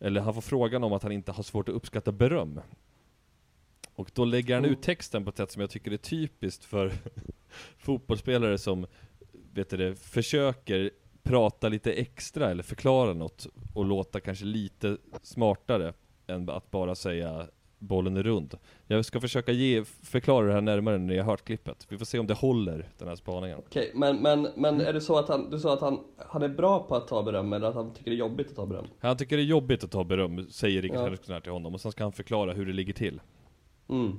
[0.00, 2.60] eller han får frågan om att han inte har svårt att uppskatta beröm.
[3.94, 4.76] Och då lägger han Mm.
[4.76, 6.92] ut texten på ett sätt som jag tycker är typiskt för
[7.78, 8.86] fotbollsspelare som,
[9.54, 10.90] vet du det, försöker
[11.22, 15.92] prata lite extra eller förklara något och låta kanske lite smartare
[16.26, 17.46] än att bara säga
[17.82, 18.58] bollen är rund.
[18.86, 21.86] Jag ska försöka ge, förklara det här närmare när jag har hört klippet.
[21.88, 23.58] Vi får se om det håller, den här spaningen.
[23.58, 26.48] Okej, men, men, men är det så att han, du sa att han, han är
[26.48, 28.86] bra på att ta beröm eller att han tycker det är jobbigt att ta beröm?
[29.00, 31.02] Han tycker det är jobbigt att ta beröm, säger Rickard Ja.
[31.02, 33.20] Henriksson här till honom, och sen ska han förklara hur det ligger till.
[33.88, 34.06] Mm.
[34.06, 34.18] med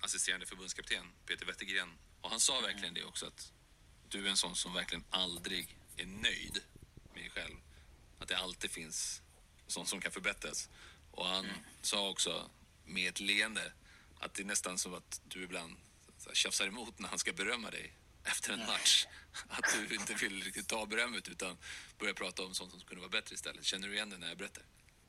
[0.00, 1.88] assisterande förbundskapten Peter Wettergren.
[2.20, 3.52] Och han sa verkligen det också att
[4.08, 6.58] du är en sån som verkligen aldrig är nöjd
[7.12, 7.54] med dig själv.
[8.18, 9.22] Att det alltid finns
[9.66, 10.68] sånt som kan förbättras.
[11.10, 11.46] Och han
[11.82, 12.50] sa också
[12.84, 13.72] med ett leende
[14.20, 15.76] att det är nästan som att du ibland
[16.32, 17.92] tjafsar emot när han ska berömma dig
[18.24, 19.06] efter en match.
[19.48, 21.56] Att du inte vill riktigt ta berömmet utan
[21.98, 23.64] börjar prata om sånt som kunde vara bättre istället.
[23.64, 24.62] Känner du igen det när jag berättar?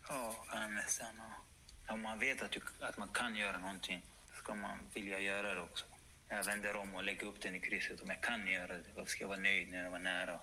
[0.08, 1.16] Ja, nästan.
[1.18, 1.94] ja.
[1.94, 4.02] Om man vet att, du, att man kan göra någonting
[4.38, 5.86] ska man vilja göra det också.
[6.30, 8.84] Jag vänder om och lägger upp den i krysset om jag kan göra det.
[8.96, 10.40] Varför ska jag vara nöjd när jag var nära?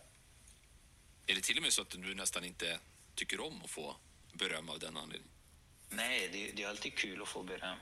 [1.26, 2.78] Är det till och med så att du nästan inte
[3.14, 3.96] tycker om att få
[4.32, 5.28] beröm av den anledningen.
[5.90, 7.76] Nej, det, det är alltid kul att få beröm.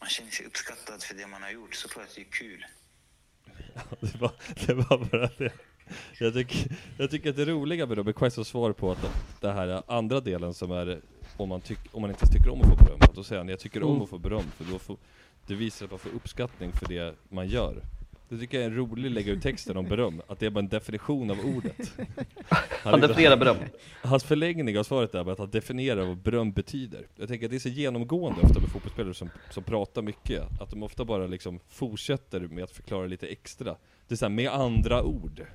[0.00, 2.64] Man känner sig uppskattad för det man har gjort, såklart det är kul.
[4.00, 4.32] Det var,
[4.66, 5.52] det var bara det.
[6.18, 8.98] Jag tycker, jag tycker att det roliga med Robert Quests svar på att
[9.40, 11.00] det här andra delen som är
[11.36, 13.58] om man, tyck, om man inte tycker om att få beröm, då säger han jag
[13.60, 14.02] tycker om Mm.
[14.02, 14.96] att få beröm för då får,
[15.46, 17.82] det visar att man får uppskattning för det man gör.
[18.34, 20.60] Det tycker jag är en rolig lägga ut texten om beröm, att det är bara
[20.60, 21.92] en definition av ordet.
[22.82, 23.56] Han definierar beröm.
[24.02, 27.06] Hans förlängning av svaret är bara att han definierar vad beröm betyder.
[27.16, 30.70] Jag tänker att det är så genomgående ofta med fotbollsspelare som, som pratar mycket, att
[30.70, 33.76] de ofta bara liksom fortsätter med att förklara lite extra.
[34.08, 35.46] Det är såhär, med andra ord.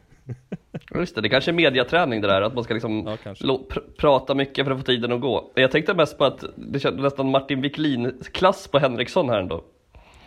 [0.96, 4.36] Just det, det kanske är mediaträning det där, att man ska liksom Ja, pr prata
[4.36, 5.52] mycket för att få tiden att gå.
[5.56, 9.64] Jag tänkte mest på att det kändes nästan Martin Wiklin-klass på Henriksson här ändå.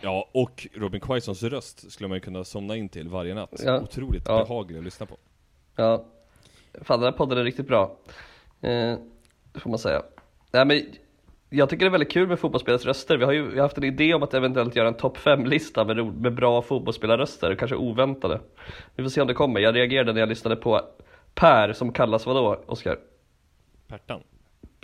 [0.03, 3.61] Ja, och Robin Quaisons röst skulle man ju kunna somna in till varje natt.
[3.65, 3.79] Ja.
[3.81, 4.37] Otroligt Ja.
[4.37, 5.17] behaglig att lyssna på.
[5.75, 6.05] Ja,
[6.81, 7.97] fan den här podden är riktigt bra.
[8.61, 8.95] Eh,
[9.53, 10.03] får man säga.
[10.51, 10.81] Nej, men
[11.49, 13.17] jag tycker det är väldigt kul med fotbollsspelares röster.
[13.17, 15.85] Vi har ju vi har haft en idé om att eventuellt göra en topp 5-lista
[15.85, 18.41] med, med bra fotbollsspelarröster, kanske oväntade.
[18.95, 19.59] Vi får se om det kommer.
[19.59, 20.81] Jag reagerade när jag lyssnade på
[21.33, 22.99] Per, som kallas vadå, Oskar?
[23.87, 24.23] Pertan.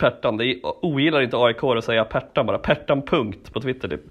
[0.00, 4.02] Pertan, det är, ogillar inte AIK att säga Pertan bara, Pertan punkt på Twitter typ.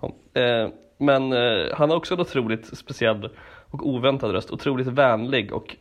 [0.00, 0.40] Ja.
[0.40, 3.30] Eh, men eh, han har också en otroligt speciell
[3.70, 5.76] och oväntad röst, otroligt vänlig och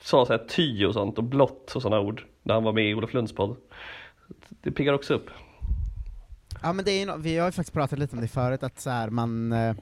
[0.00, 2.94] sa såhär ty och sånt och blått och sådana ord när han var med i
[2.94, 3.56] Olof Lunds podd.
[4.62, 5.30] Det piggar också upp.
[6.62, 8.62] Ja men det är ju, no- vi har ju faktiskt pratat lite om det förut,
[8.62, 9.74] att så här, man, eh,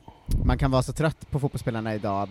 [0.45, 2.29] man kan vara så trött på fotbollsspelarna idag,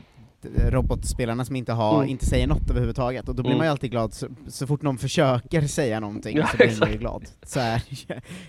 [0.69, 2.09] robotspelarna som inte, har, Mm.
[2.09, 3.57] inte säger något överhuvudtaget, och då blir Mm.
[3.57, 6.91] man ju alltid glad så, så fort någon försöker säga någonting Ja, så blir man
[6.91, 7.25] ju glad.
[7.43, 7.81] Så är,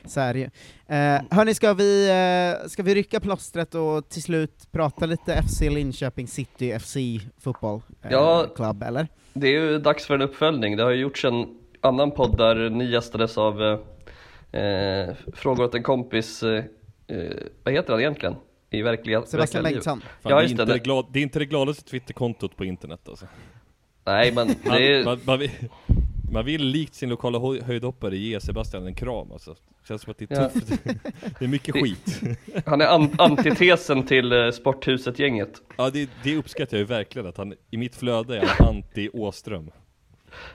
[0.09, 0.45] så är det ju.
[0.97, 2.09] Eh, hörni, ska vi,
[2.63, 6.97] eh, ska vi rycka plåstret och till slut prata lite FC Linköping City FC
[7.41, 8.47] fotboll eh, Ja.
[8.57, 9.09] club, eller?
[9.33, 10.77] Det är ju dags för en uppföljning.
[10.77, 11.47] Det har ju gjorts en
[11.81, 16.65] annan podd där ni gästades av eh, eh, Frågor åt en kompis, eh,
[17.07, 17.33] eh,
[17.65, 18.35] vad heter han egentligen?
[18.73, 19.77] I verkliga, Sebastian verkliga.
[19.79, 20.01] Bengtsson.
[20.01, 20.73] Fan, Ja, det, är just inte det.
[20.73, 23.27] det, glad, det är inte det gladaste Twitterkontot på internet alltså.
[24.07, 25.51] Nej men Man, det är, man, man, vill,
[26.33, 29.57] man vill likt sin lokala höjdhoppare ge Sebastian en kram alltså.
[29.89, 30.49] Känns som att det är Ja.
[30.49, 30.69] tufft.
[31.39, 32.21] det är mycket skit.
[32.67, 35.63] han är an- antitesen till eh, Sporthuset-gänget.
[35.77, 39.09] Ja, det, det uppskattar jag ju verkligen att han, i mitt flöde är han anti
[39.13, 39.71] Åström.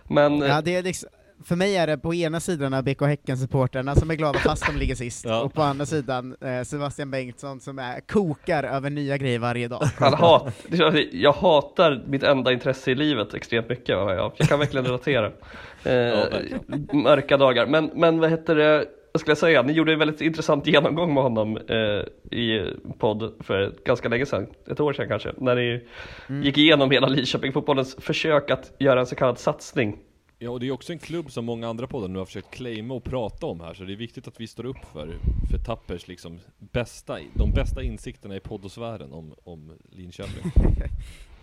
[0.03, 1.09] Men eh, Ja, det är liksom,
[1.43, 4.77] för mig är det på ena sidan av BK Häcken-supporterna som är glada fast de
[4.77, 5.41] ligger sist, Ja.
[5.41, 9.83] och på andra sidan eh, Sebastian Bengtsson som är, kokar över nya grejer varje dag.
[9.97, 10.53] han hat,
[11.11, 13.89] jag hatar mitt enda intresse i livet extremt mycket.
[13.89, 15.31] Jag, jag kan verkligen relatera.
[15.83, 16.23] Eh,
[16.93, 17.65] mörka dagar.
[17.67, 19.61] Men, men vad heter det, vad skulle jag säga?
[19.61, 24.47] Ni gjorde en väldigt intressant genomgång med honom eh, i podd för ganska länge sedan,
[24.71, 25.83] ett år sedan kanske, när ni
[26.43, 29.97] gick igenom hela Lidköping-fotbollens försök att göra en så kallad satsning.
[30.39, 32.93] Ja, och det är också en klubb som många andra poddar nu har försökt claima
[32.93, 35.17] och prata om här, så det är viktigt att vi står upp för,
[35.51, 40.51] för Tappers liksom bästa, de bästa insikterna i poddosfären om, om Linköping.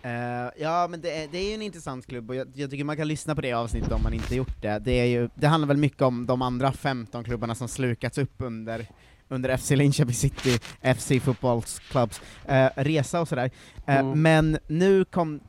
[0.01, 2.83] Eh, ja, men det är, det är ju en intressant klubb, och jag, jag tycker
[2.83, 4.79] man kan lyssna på det avsnittet om man inte gjort det.
[4.79, 8.33] Det, är ju, det handlar väl mycket om de andra 15 klubbarna som slukats upp
[8.37, 8.87] under
[9.27, 10.59] under FC Linköping City,
[10.95, 13.51] FC Footballs Clubs eh, resa och sådär.
[13.87, 14.21] Eh, Mm.
[14.21, 15.39] Men nu kom...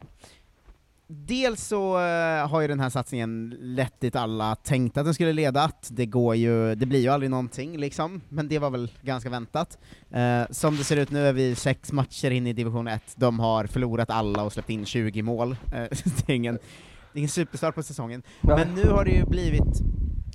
[1.08, 5.32] Dels så eh, har ju den här satsningen lett dit alla tänkte att den skulle
[5.32, 8.92] leda, att det går ju, det blir ju aldrig någonting liksom, men det var väl
[9.02, 9.78] ganska väntat.
[10.10, 13.38] Eh, som det ser ut nu är vi sex matcher in i division 1, de
[13.38, 15.56] har förlorat alla och släppt in 20 mål.
[15.72, 15.72] Eh,
[16.26, 18.22] det, är ingen, det är ingen superstart på säsongen.
[18.40, 19.80] Men nu har det ju blivit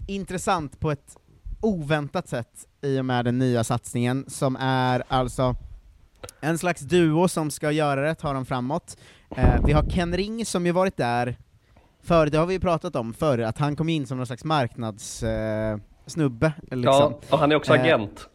[0.08, 1.18] intressant på ett
[1.62, 5.56] oväntat sätt i och med den nya satsningen, som är alltså
[6.42, 8.98] en slags duo som ska göra det, ta dem framåt.
[9.38, 11.38] Eh, vi har Ken Ring som ju varit där
[12.04, 14.44] förr, det har vi ju pratat om förr, att han kom in som någon slags
[14.44, 17.12] marknadssnubbe, eh, liksom.
[17.12, 18.28] Ja, och han är också Eh, agent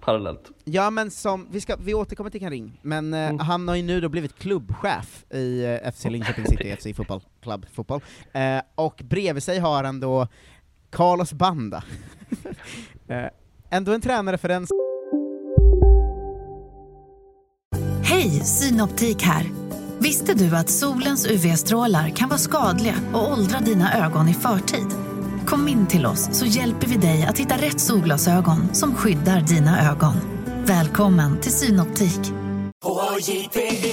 [0.00, 0.50] parallellt.
[0.64, 3.82] Ja men som, vi, ska, vi återkommer till Ken Ring, men eh, han har ju
[3.82, 8.00] nu då blivit klubbchef i eh, FC Linköping City, FC Fotboll Club Fotboll,
[8.32, 10.28] eh, och bredvid sig har han då
[10.90, 11.84] Carlos Banda.
[13.08, 13.24] eh,
[13.70, 14.70] ändå en tränarreferens.
[18.10, 19.50] Hej, Synoptik här.
[19.98, 24.86] Visste du att solens UV-strålar kan vara skadliga och åldra dina ögon i förtid?
[25.46, 29.90] Kom in till oss så hjälper vi dig att hitta rätt solglasögon som skyddar dina
[29.90, 30.14] ögon.
[30.64, 32.20] Välkommen till Synoptik.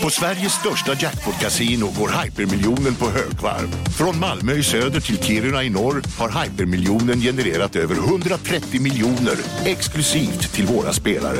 [0.04, 3.68] På Sveriges största jackpot-kasino går hypermiljonen på högvarv.
[3.98, 10.54] Från Malmö i söder till Kiruna i norr har hypermiljonen genererat över 130 miljoner exklusivt
[10.54, 11.40] till våra spelare.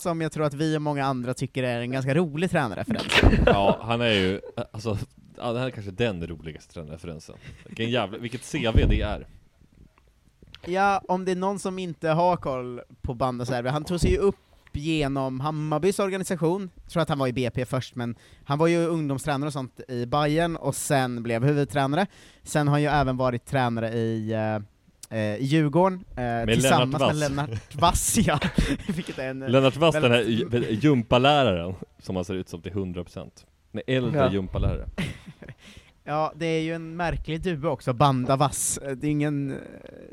[0.00, 3.12] Som jag tror att vi och många andra tycker är en ganska rolig tränarreferens.
[3.46, 4.40] Ja, han är ju,
[4.72, 4.98] alltså,
[5.36, 7.36] ja, det här är kanske den roligaste trendreferensen.
[7.66, 9.26] Vilken jävla, vilket CV det är.
[10.66, 14.10] Ja, om det är någon som inte har koll på Banda Serbia, han tog sig
[14.10, 14.36] ju upp
[14.72, 18.86] genom Hammarbys organisation, jag tror att han var i BP först, men han var ju
[18.86, 22.06] ungdomstränare och sånt i Bayern och sen blev huvudtränare.
[22.42, 24.58] Sen har han ju även varit tränare i eh,
[25.16, 28.40] i Djurgården, eh, tillsammans Lennart med Lennart Wass, ja.
[28.88, 30.22] Vilket är en Lennart Wass, den här
[30.70, 33.30] gympaläraren, som han ser ut som till 100%.
[33.72, 34.32] En äldre Ja.
[34.32, 34.88] gympalärare.
[36.04, 38.78] Ja, det är ju en märklig duo också, Banda Vass.
[38.96, 39.58] Det är ingen...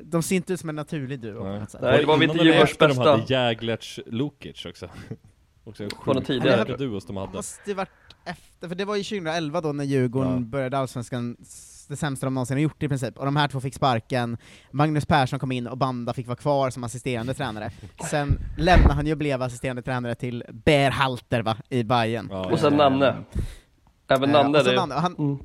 [0.03, 1.43] De ser inte ut som en naturlig duo.
[1.43, 3.11] Nej, det var väl inte Djurgårdens efter de bästa.
[3.11, 4.89] hade Jäglerts Lukic också.
[5.63, 6.77] också en Var det sjukt tidigare?
[6.77, 7.33] duos de hade.
[7.33, 7.89] måste varit
[8.25, 10.39] efter, för det var ju 2011 då när Djurgården Ja.
[10.39, 11.37] började Allsvenskan,
[11.87, 14.37] det sämsta de någonsin har gjort i princip, och de här två fick sparken,
[14.71, 17.71] Magnus Persson kom in och Banda fick vara kvar som assisterande tränare.
[18.11, 22.31] Sen lämnade han ju och blev assisterande tränare till Berhalter va, i Bayern.
[22.31, 23.15] Och sen Nanne.
[24.07, 24.57] Även Eh, Nanne.
[24.59, 25.39] och så det- Nanne, han,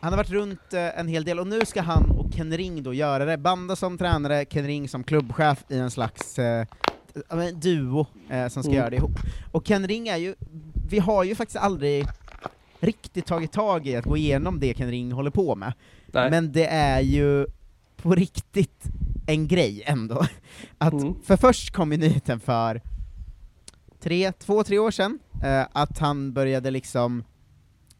[0.00, 2.82] han har varit runt eh, en hel del, och nu ska han och Ken Ring
[2.82, 3.38] då göra det.
[3.38, 6.66] Banda som tränare, Ken Ring som klubbchef i en slags eh,
[7.28, 8.78] ja, duo eh, som ska Mm.
[8.80, 9.18] göra det ihop.
[9.52, 10.34] Och Ken Ring är ju,
[10.88, 12.06] vi har ju faktiskt aldrig
[12.84, 15.72] riktigt tagit tag i att gå igenom det Ken Ring håller på med.
[16.06, 16.30] Nej.
[16.30, 17.46] Men det är ju
[17.96, 18.84] på riktigt
[19.26, 20.26] en grej ändå.
[20.78, 21.14] Att, Mm.
[21.24, 22.80] För först kom ju nyheten för
[24.00, 27.24] tre, två, tre år sedan, eh, att han började liksom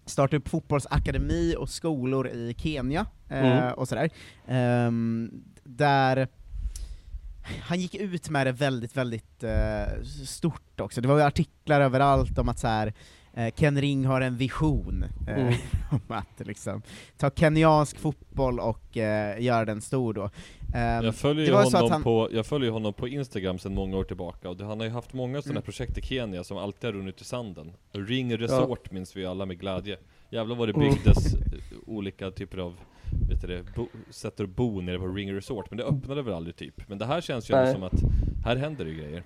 [0.07, 3.75] starta upp fotbollsakademi och skolor i Kenya, eh, Mm.
[3.75, 4.11] och sådär.
[4.49, 5.31] Ehm,
[5.65, 6.29] där
[7.63, 11.01] han gick ut med det väldigt, väldigt eh, stort också.
[11.01, 12.93] Det var ju artiklar överallt om att så här, eh,
[13.57, 15.55] Ken Ring har en vision eh, Mm.
[15.91, 16.83] om att liksom
[17.17, 20.31] ta kenyansk fotboll och eh, göra den stor då.
[20.75, 24.49] Ehm, Jag följer, honom han- på, jag följer honom på Instagram sedan många år tillbaka,
[24.49, 25.63] och det, han har ju haft många sådana Mm.
[25.63, 27.73] projekt i Kenya som alltid har runnit i sanden.
[27.93, 29.97] Ring Resort minns vi alla med glädje.
[30.31, 30.89] Jävlar vad det Mm.
[30.91, 31.41] byggdes eh,
[31.87, 32.75] olika typer av
[33.31, 36.35] vet du det, bo, sätt att bo nere på Ring Resort, men det öppnade väl
[36.35, 36.89] aldrig typ.
[36.89, 37.93] Men det här känns ju som att,
[38.45, 39.23] här händer det ju grejer.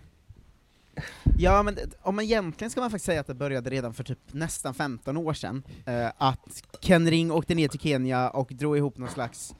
[1.38, 4.18] Ja, men om man egentligen ska man faktiskt säga att det började redan för typ
[4.32, 8.98] nästan 15 år sedan, eh, att Ken Ring åkte ner till Kenya och drog ihop
[8.98, 9.54] någon slags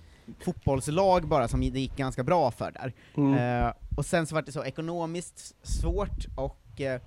[0.45, 2.93] fotbollslag bara som det gick ganska bra för där.
[3.17, 3.65] Mm.
[3.67, 7.01] Eh, och sen så var det så ekonomiskt svårt, och eh,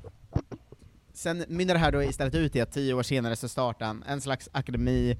[1.13, 4.03] sen mynnade det här då istället ut i att tio år senare så startade han
[4.07, 5.17] en slags akademi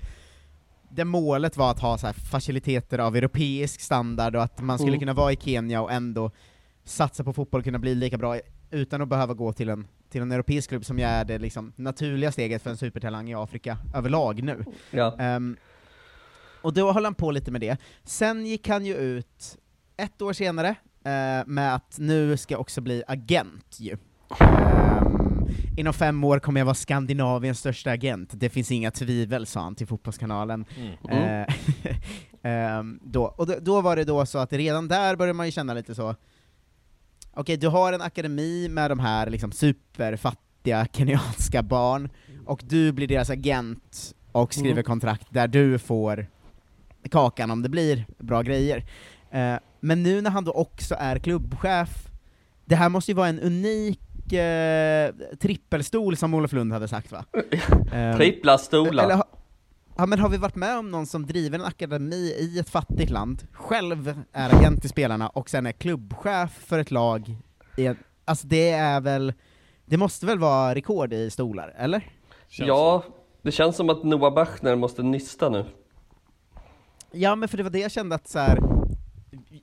[0.90, 4.92] där målet var att ha så här faciliteter av europeisk standard och att man skulle
[4.92, 5.00] Mm.
[5.00, 6.32] kunna vara i Kenya och ändå
[6.84, 8.40] satsa på fotboll och kunna bli lika bra
[8.72, 12.32] utan att behöva gå till en, till en europeisk klubb som är det liksom naturliga
[12.32, 14.66] steget för en supertalang i Afrika överlag nu.
[14.92, 15.16] Ja.
[15.20, 15.58] Ehm,
[16.62, 17.78] och då höll han på lite med det.
[18.04, 19.58] Sen gick han ju ut
[19.98, 20.70] ett år senare
[21.06, 23.98] eh, med att nu ska jag också bli agent ju.
[24.40, 29.62] Ehm, inom fem år kommer jag vara Skandinaviens största agent, det finns inga tvivel, sa
[29.62, 30.66] han till Fotbollskanalen.
[31.10, 31.42] Mm.
[31.42, 31.56] Eh,
[32.52, 35.52] ehm, då, och då, då var det då så att redan där började man ju
[35.52, 36.16] känna lite så,
[37.34, 42.10] okej du har en akademi med de här liksom superfattiga kenyanska barn,
[42.46, 44.84] och du blir deras agent och skriver Mm.
[44.84, 46.28] kontrakt där du får
[47.12, 48.86] kakan om det blir bra grejer.
[49.32, 52.08] Eh, men nu när han då också är klubbchef,
[52.66, 57.26] det här måste ju vara en unik eh, trippelstol som Olof Lund hade sagt va?
[57.94, 59.04] Ehm, Trippla stolar.
[59.04, 59.24] Eller,
[60.02, 63.10] ja, men har vi varit med om någon som driver en akademi i ett fattigt
[63.10, 67.38] land, själv är agent till spelarna och sen är klubbchef för ett lag
[67.78, 69.34] en, Alltså det är väl,
[69.86, 72.12] det måste väl vara rekord i stolar, eller?
[72.50, 73.04] ja,
[73.42, 75.66] det känns som att Noah Bachner måste nysta nu.
[77.12, 78.60] Ja men för det var det jag kände att så här.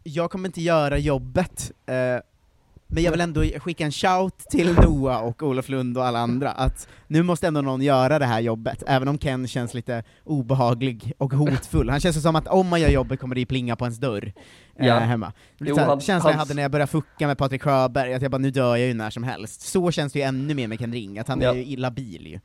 [0.03, 2.21] jag kommer inte göra jobbet, eh,
[2.89, 6.51] men jag vill ändå skicka en shout till Noah och Olof Lund och alla andra,
[6.51, 11.13] att nu måste ändå någon göra det här jobbet, även om Ken känns lite obehaglig
[11.19, 11.91] och hotfull.
[11.91, 14.33] Han känns som att om man gör jobbet kommer det plinga på ens dörr
[14.79, 14.95] eh, Ja.
[14.99, 15.33] hemma.
[15.59, 18.31] Lite Jo, han- känslan jag hade när jag började fucka med Patrik Sjöberg, att jag
[18.31, 19.61] bara nu dör jag ju när som helst.
[19.61, 21.51] Så känns det ju ännu mer med Ken Ring, att han Ja.
[21.51, 22.41] är ju illabil ju.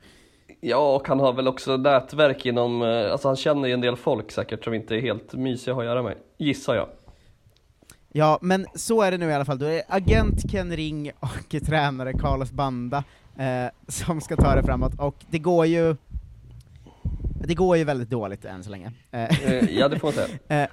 [0.60, 3.96] Ja, och han har väl också nätverk inom, eh, alltså han känner ju en del
[3.96, 6.88] folk säkert som inte är helt mysiga att göra med, gissar jag.
[8.16, 9.58] Ja, men så är det nu i alla fall.
[9.58, 13.04] Då är det agent Ken Ring och tränare Carlos Banda
[13.38, 15.96] eh, som ska ta det framåt, och det går ju...
[17.46, 18.92] det går ju väldigt dåligt än så länge.
[19.10, 20.28] Eh, ja, det får säga.
[20.48, 20.68] Eh,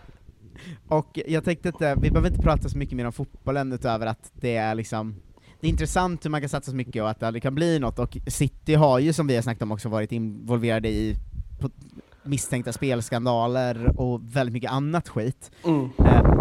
[0.87, 4.05] och jag tänkte att eh, vi behöver inte prata så mycket mer om fotbollen utöver
[4.05, 5.15] att det är liksom
[5.59, 7.79] det är intressant hur man kan satsa så mycket och att det aldrig kan bli
[7.79, 11.15] något, och City har ju som vi har snackat om också varit involverade i
[12.23, 15.51] misstänkta spelskandaler och väldigt mycket annat skit.
[15.65, 15.89] Mm.
[15.99, 16.40] Eh,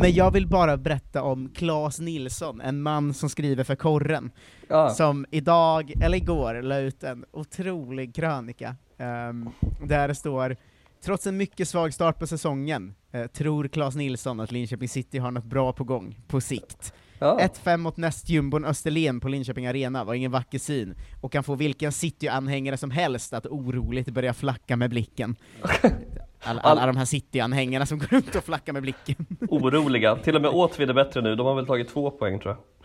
[0.00, 4.30] men jag vill bara berätta om Claes Nilsson, en man som skriver för Korren,
[4.68, 4.90] Ja.
[4.90, 9.50] som idag, eller igår, la ut en otrolig krönika, ehm,
[9.86, 10.56] där det står
[11.04, 15.30] Trots en mycket svag start på säsongen eh, tror Claes Nilsson att Linköping City har
[15.30, 16.92] något bra på gång, på sikt.
[17.20, 17.38] Ja.
[17.64, 21.92] 1-5 mot nästjumbon Österlen på Linköping Arena var ingen vacker syn, och kan få vilken
[21.92, 25.36] City-anhängare som helst att oroligt börja flacka med blicken.
[26.42, 29.26] Alla, alla de här City-anhängarna som går runt och flackar med blicken.
[29.48, 30.16] Oroliga.
[30.16, 31.36] Till och med Åtvid är bättre nu.
[31.36, 32.79] De har väl tagit två poäng tror jag.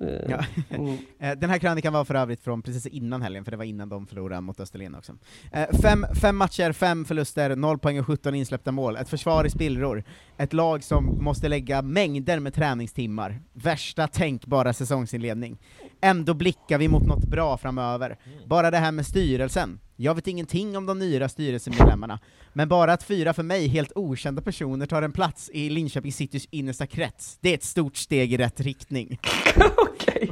[0.00, 0.44] Eh, Ja.
[0.70, 0.96] mm.
[1.18, 3.88] Eh, Den här krönikan var för övrigt från precis innan helgen, för det var innan
[3.88, 5.12] de förlorade mot Österlen också.
[5.52, 9.50] Eh, Fem, fem matcher, fem förluster, 0 poäng och 17 insläppta mål, ett försvar i
[9.50, 10.04] spillror,
[10.36, 15.58] ett lag som måste lägga mängder med träningstimmar, värsta tänkbara säsongsinledning.
[16.00, 18.18] Ändå blickar vi mot något bra framöver.
[18.46, 19.80] Bara det här med styrelsen.
[20.02, 22.18] Jag vet ingenting om de nya styrelsemedlemmarna,
[22.52, 26.48] men bara att fyra för mig helt okända personer tar en plats i Linköping Citys
[26.50, 29.18] innersta krets, det är ett stort steg i rätt riktning.
[29.76, 30.30] Okej,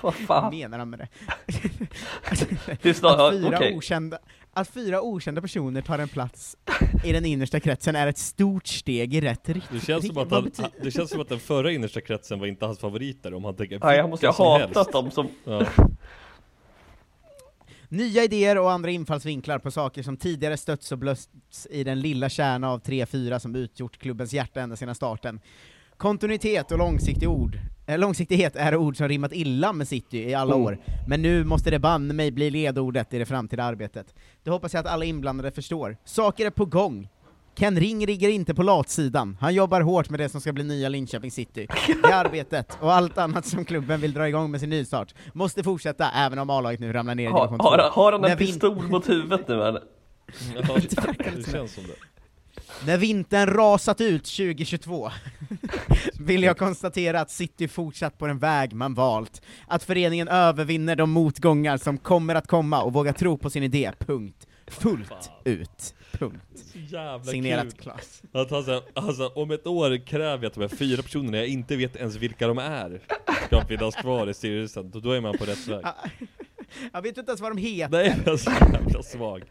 [0.00, 0.54] vad fan.
[0.54, 1.08] Menar han med det?
[2.30, 3.76] Att, fyra okej.
[3.76, 4.18] okända,
[4.52, 6.56] att fyra okända personer tar en plats
[7.04, 9.80] i den innersta kretsen är ett stort steg i rätt riktning.
[9.80, 10.50] Det känns, som att han,
[10.82, 13.80] det känns som att den förra innersta kretsen var inte hans favoriter om han tänker
[13.82, 14.92] Nej, han måste ha hatat helst.
[14.92, 15.28] dem som...
[15.44, 15.66] Ja.
[17.90, 22.28] Nya idéer och andra infallsvinklar på saker som tidigare stötts och blötts i den lilla
[22.28, 25.40] kärna av 3-4 som utgjort klubbens hjärta ända sedan starten.
[25.96, 30.54] Kontinuitet och långsiktig ord, eh, långsiktighet är ord som rimmat illa med City i alla
[30.54, 30.66] Mm.
[30.66, 30.78] år,
[31.08, 34.14] men nu måste det banne mig bli ledordet i det framtida arbetet.
[34.42, 35.96] Det hoppas jag att alla inblandade förstår.
[36.04, 37.08] Saker är på gång.
[37.58, 40.88] Ken Ring ligger inte på latsidan, han jobbar hårt med det som ska bli nya
[40.88, 41.66] Linköping City.
[42.02, 46.10] Det arbetet, och allt annat som klubben vill dra igång med sin nystart, måste fortsätta
[46.10, 47.64] även om A-laget nu ramlar ner i Har, division 2.
[47.64, 49.82] har, har han När en vin- pistol mot huvudet nu eller?
[51.36, 51.94] Det känns som det.
[52.86, 55.10] När vintern rasat ut 2022
[56.20, 59.42] vill jag konstatera att City fortsatt på den väg man valt.
[59.66, 63.92] Att föreningen övervinner de motgångar som kommer att komma och vågar tro på sin idé,
[63.98, 64.46] punkt.
[64.70, 66.74] Fullt ut, punkt.
[66.74, 67.82] Jävla Signerat kul.
[67.82, 68.22] Klas.
[68.32, 71.76] Att han alltså om ett år kräver jag att de här fyra personerna jag inte
[71.76, 73.00] vet ens vilka de är
[73.46, 75.84] ska finnas kvar i styrelsen, då, då är man på rätt väg.
[76.92, 77.90] Jag vet inte ens vad de heter.
[77.90, 79.42] Nej, jag är så jävla svag.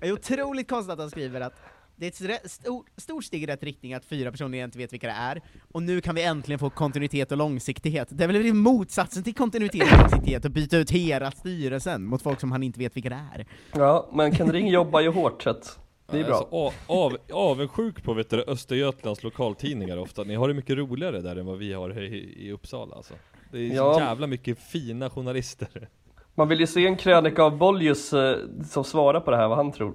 [0.00, 1.60] Det är otroligt konstigt att han skriver att
[1.98, 5.06] det är ett stort, stort steg i rätt riktning att fyra personer inte vet vilka
[5.06, 5.42] det är,
[5.72, 8.08] och nu kan vi äntligen få kontinuitet och långsiktighet.
[8.10, 12.40] Det är väl motsatsen till kontinuitet och långsiktighet, att byta ut hela styrelsen mot folk
[12.40, 13.46] som han inte vet vilka det är.
[13.72, 15.78] Ja, men Ken Ring jobbar ju hårt så att
[16.10, 16.46] det är bra.
[16.50, 20.22] så av, avundsjuk på vet du, Östergötlands lokaltidningar ofta.
[20.24, 23.14] Ni har det mycket roligare där än vad vi har i, i Uppsala alltså.
[23.52, 24.00] Det är så Ja.
[24.00, 25.88] jävla mycket fina journalister.
[26.34, 29.56] Man vill ju se en krönika av Bollius eh, som svarar på det här, vad
[29.56, 29.94] han tror.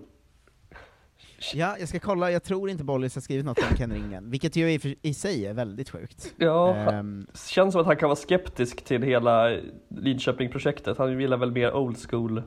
[1.53, 4.29] Ja, jag ska kolla, jag tror inte Bollis har skrivit något om Ken Ring än,
[4.29, 6.33] vilket ju i, i sig är väldigt sjukt.
[6.37, 9.57] Ja, Ehm, känns som att han kan vara skeptisk till hela
[9.89, 10.97] Linköping-projektet.
[10.97, 12.43] Han gillar väl mer old school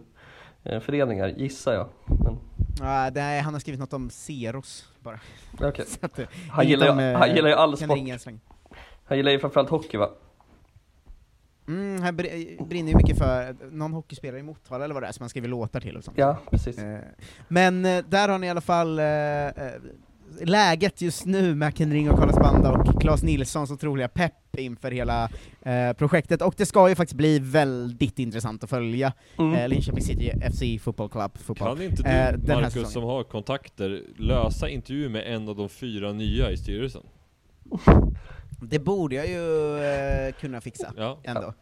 [0.64, 1.88] eh, föreningar, gissar jag.
[2.24, 2.38] Men,
[2.80, 5.20] ja, nej, han har skrivit något om Ceros, bara.
[5.86, 7.88] Så att, eh, Han gillar ju- om, eh, han gillar ju all Ken
[8.18, 8.32] sport.
[9.04, 10.10] Han gillar ju framförallt hockey va?
[11.68, 15.12] Mm, han br- brinner ju mycket för någon hockeyspelare i Motala eller vad det är
[15.12, 16.18] som han skriver låtar till och sånt.
[16.18, 16.78] Ja, precis.
[16.78, 16.98] Eh,
[17.48, 19.04] Men eh, där har ni i alla fall eh,
[19.46, 19.52] eh,
[20.42, 24.90] läget just nu med Ken Ring och Carlos Banda och Claes Nilssons otroliga pepp inför
[24.90, 25.28] hela
[25.62, 29.54] eh, projektet, och det ska ju faktiskt bli väldigt intressant att följa Mm.
[29.54, 31.76] eh, Linköping City FC Football Club fotboll.
[31.76, 35.56] Kan inte du, eh, den här Marcus som har kontakter, lösa intervju med en av
[35.56, 37.02] de fyra nya i styrelsen?
[38.68, 41.18] Det borde jag ju eh, kunna fixa, Ja.
[41.24, 41.54] ändå.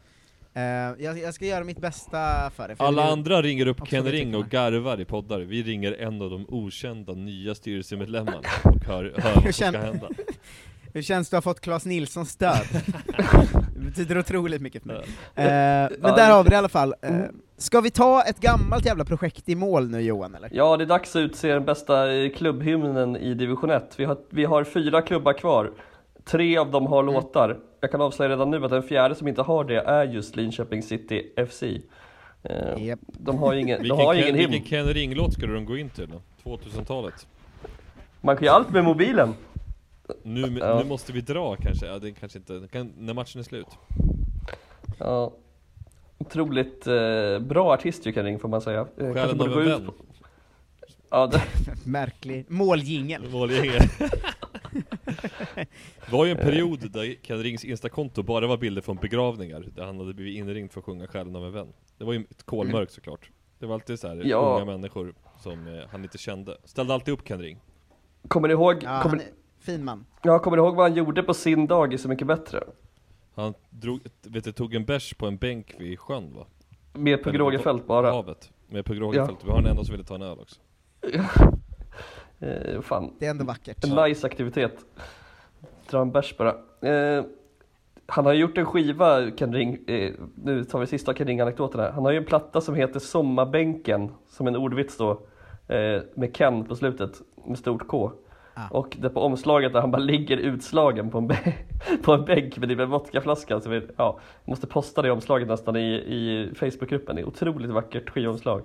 [0.54, 0.62] Eh,
[1.04, 2.76] jag, jag ska göra mitt bästa för det.
[2.76, 5.40] för Alla vill andra ringer upp Ken Ring och garvar i poddar.
[5.40, 9.78] Vi ringer en av de okända nya styrelsemedlemmarna och hör, hör vad som ska känner-
[9.78, 10.08] hända.
[10.92, 12.58] Hur känns det att ha fått Claes Nilssons stöd?
[13.74, 14.96] det betyder otroligt mycket för mig.
[15.34, 16.94] Eh, men där har vi det i alla fall.
[17.02, 17.34] Eh, Mm.
[17.58, 20.48] ska vi ta ett gammalt jävla projekt i mål nu Johan, eller?
[20.52, 23.94] Ja, det är dags att utse den bästa eh, klubbhymnen i division 1.
[23.96, 25.70] Vi har, vi har fyra klubbar kvar.
[26.24, 27.14] Tre av dem har Mm.
[27.14, 27.58] låtar.
[27.80, 30.82] Jag kan avslöja redan nu att den fjärde som inte har det är just Linköping
[30.82, 31.62] City FC.
[32.42, 33.00] Eh, Japp.
[33.06, 34.50] De har ju ingen, de har Ken, ingen hymn.
[34.50, 36.50] vilken Ken Ring-låt skulle de gå in till då?
[36.50, 37.26] 2000-talet?
[38.20, 39.34] Man kan ju allt med mobilen.
[40.22, 40.78] Nu, Ja.
[40.78, 41.86] nu måste vi dra kanske?
[41.86, 42.62] Ja, det kanske inte...
[42.72, 43.66] Kan, när matchen är slut?
[44.98, 45.32] Ja.
[46.18, 48.86] Otroligt eh, bra artist ju Ken Ring får man säga.
[48.96, 49.86] Själen av gå en ut vän?
[49.86, 49.92] på-
[51.10, 51.42] Ja, det...
[51.90, 53.22] Märklig måljingel.
[53.32, 53.80] Måljingel.
[56.06, 59.84] Det var ju en period där Ken Rings instakonto bara var bilder från begravningar, där
[59.84, 61.72] han hade blivit inringd för att sjunga Själen av en vän.
[61.98, 63.30] Det var ju ett kolmörkt såklart.
[63.58, 64.54] Det var alltid så här Ja.
[64.56, 66.56] unga människor som eh, han inte kände.
[66.64, 67.58] Ställde alltid upp Ken Ring.
[68.28, 68.76] Kommer ni ihåg?
[68.82, 69.22] Ja, kommer,
[69.60, 70.06] fin man.
[70.22, 72.64] ja, kommer ni ihåg vad han gjorde på sin dag i Så Mycket Bättre?
[73.34, 76.46] Han drog, vet du, tog en bärs på en bänk vid sjön va?
[76.92, 78.10] Med Pugh Rogefeldt bara.
[78.10, 78.52] Havet.
[78.68, 79.44] Med Pugh Rogefeldt.
[79.44, 80.60] Vi har en enda som ville ta en öl också.
[82.44, 83.12] Eh, fan.
[83.18, 83.84] Det är ändå vackert.
[83.84, 84.76] En nice aktivitet.
[85.90, 86.54] Dra en bärs bara.
[86.80, 87.24] Eh,
[88.06, 91.90] han har gjort en skiva, Ken Ring, eh, nu tar vi sista Ken Ring-anekdoten här.
[91.90, 95.10] Han har ju en platta som heter Sommarbänken, som en ordvits då,
[95.68, 98.12] eh, med Ken på slutet, med stort K.
[98.70, 101.28] Och det på omslaget där han bara ligger utslagen på en,
[102.02, 103.60] på en bänk med en vodkaflaska.
[103.60, 107.16] Så vi, ja, måste posta det omslaget nästan i, i Facebookgruppen.
[107.16, 108.62] Det är otroligt vackert skivomslag.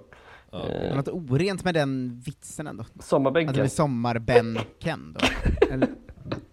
[0.52, 2.86] Det Eh, något orent med den vitsen ändå.
[3.00, 3.50] Sommarbänken.
[3.50, 5.26] Att det blir sommar-Ben-Ken då.
[5.74, 5.88] Eller,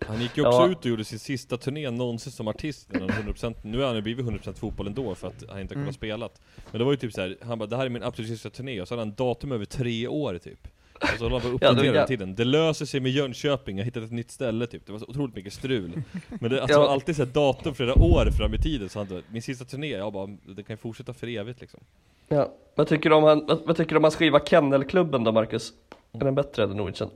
[0.07, 0.69] Han gick ju också Ja.
[0.69, 4.03] ut och gjorde sin sista turné någonsin som artist innan 100%, Nu har han ju
[4.03, 5.93] blivit 100% fotboll ändå för att han inte har kunnat Mm.
[5.93, 6.29] spela
[6.71, 8.49] Men det var ju typ så här, han bara 'Det här är min absolut sista
[8.49, 10.69] turné' och så hade han datum över tre år typ
[11.03, 13.11] Och så håller han på att Ja, det uppdatera hela tiden Det löser sig med
[13.13, 16.03] Jönköping, jag har hittat ett nytt ställe typ Det var så otroligt mycket strul
[16.41, 16.89] Men det alltså, Ja.
[16.93, 20.13] alltid så här datum flera år fram i tiden så han min sista turné, jag
[20.13, 21.81] bara 'Det kan ju fortsätta för evigt' liksom
[22.29, 22.53] Ja.
[22.75, 25.73] Vad tycker du om, han, vad, vad tycker du om hans skiva Kennelklubben då Marcus?
[26.13, 27.11] Är den bättre än Norwegian?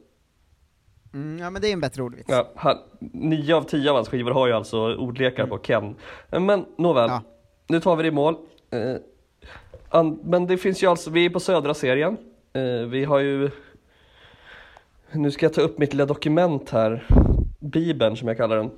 [1.15, 2.29] mm, ja men det är en bättre ordvits.
[2.29, 5.95] Ja, han, nio av tio av hans skivor har ju alltså ordlekar på Ken.
[6.31, 7.11] Men nåväl,
[7.69, 8.35] nu tar vi det i mål.
[8.71, 8.95] Eh,
[9.89, 12.17] an, men det finns ju alltså, vi är på södra serien.
[12.53, 13.51] Eh, vi har ju,
[15.13, 17.07] nu ska jag ta upp mitt lilla dokument här,
[17.61, 18.71] Bibeln som jag kallar den.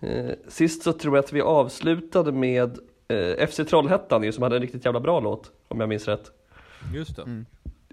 [0.00, 2.78] Eh, sist så tror jag att vi avslutade med
[3.08, 6.30] eh, FC Trollhättan ju, som hade en riktigt jävla bra låt, om jag minns rätt.
[6.94, 7.44] Just det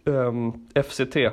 [0.06, 0.54] Ehm,
[0.84, 1.16] FCT.
[1.16, 1.32] Eh,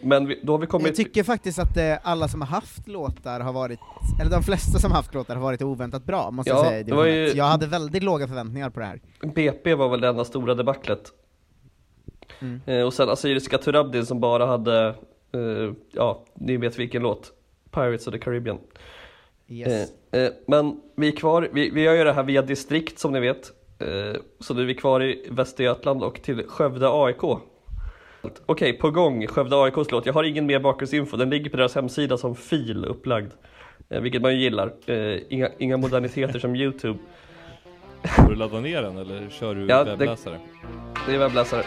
[0.00, 0.86] men vi, då har vi kommit...
[0.86, 3.78] Jag tycker faktiskt att eh, alla som har haft låtar har varit,
[4.20, 6.82] eller de flesta som har haft låtar har varit oväntat bra, måste Ja, jag säga.
[6.84, 7.28] det var ju-.
[7.34, 9.00] Jag hade väldigt låga förväntningar på det här.
[9.34, 11.12] BP var väl det enda stora debaclet.
[12.42, 12.60] Mm.
[12.66, 14.86] Eh, och sen Assyriska Turabdin som bara hade,
[15.32, 17.32] eh, ja, ni vet vilken låt.
[17.70, 18.58] Pirates of the Caribbean.
[19.48, 19.92] Yes.
[20.12, 23.20] Eh, men vi är kvar, vi, vi gör ju det här via distrikt som ni
[23.20, 23.52] vet.
[24.40, 27.24] Så nu är vi kvar i Västergötland och till Skövde AIK.
[28.46, 30.06] Okej, på gång Skövde AIKs låt.
[30.06, 33.32] Jag har ingen mer bakgrundsinfo, den ligger på deras hemsida som fil upplagd.
[33.88, 34.72] Vilket man ju gillar.
[35.28, 36.98] Inga, inga moderniteter som Youtube.
[38.16, 40.38] Får du ladda ner den eller kör du Ja, det- webbläsare?
[41.06, 41.62] Det är webbläsare.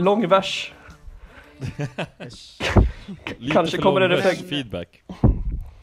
[0.00, 0.72] Lång vers.
[3.52, 4.42] Kanske kommer reflekt.
[4.42, 5.02] vers feedback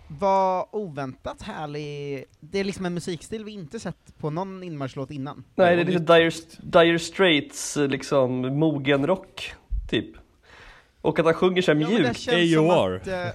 [0.08, 5.44] Var oväntat härlig, det är liksom en musikstil vi inte sett på någon inmarschlåt innan.
[5.56, 9.54] Nej, det är lite dire, dire Straits eh, liksom mogenrock,
[9.90, 10.10] typ.
[11.02, 12.18] Och att han sjunger så mjukt.
[12.18, 13.28] känns som att, eh,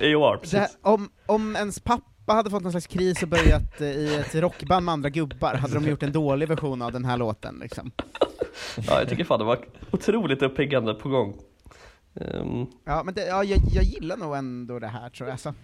[0.14, 0.78] AOR, Det precis.
[0.82, 4.84] om, om ens pappa hade fått någon slags kris och börjat eh, i ett rockband
[4.86, 7.90] med andra gubbar, hade de gjort en dålig version av den här låten liksom.
[8.86, 9.58] Ja, jag tycker fan det var
[9.90, 11.40] otroligt uppiggande på gång.
[12.14, 15.32] Ehm, Ja, men det, ja, jag, jag gillar nog ändå det här tror jag.
[15.32, 15.54] Alltså.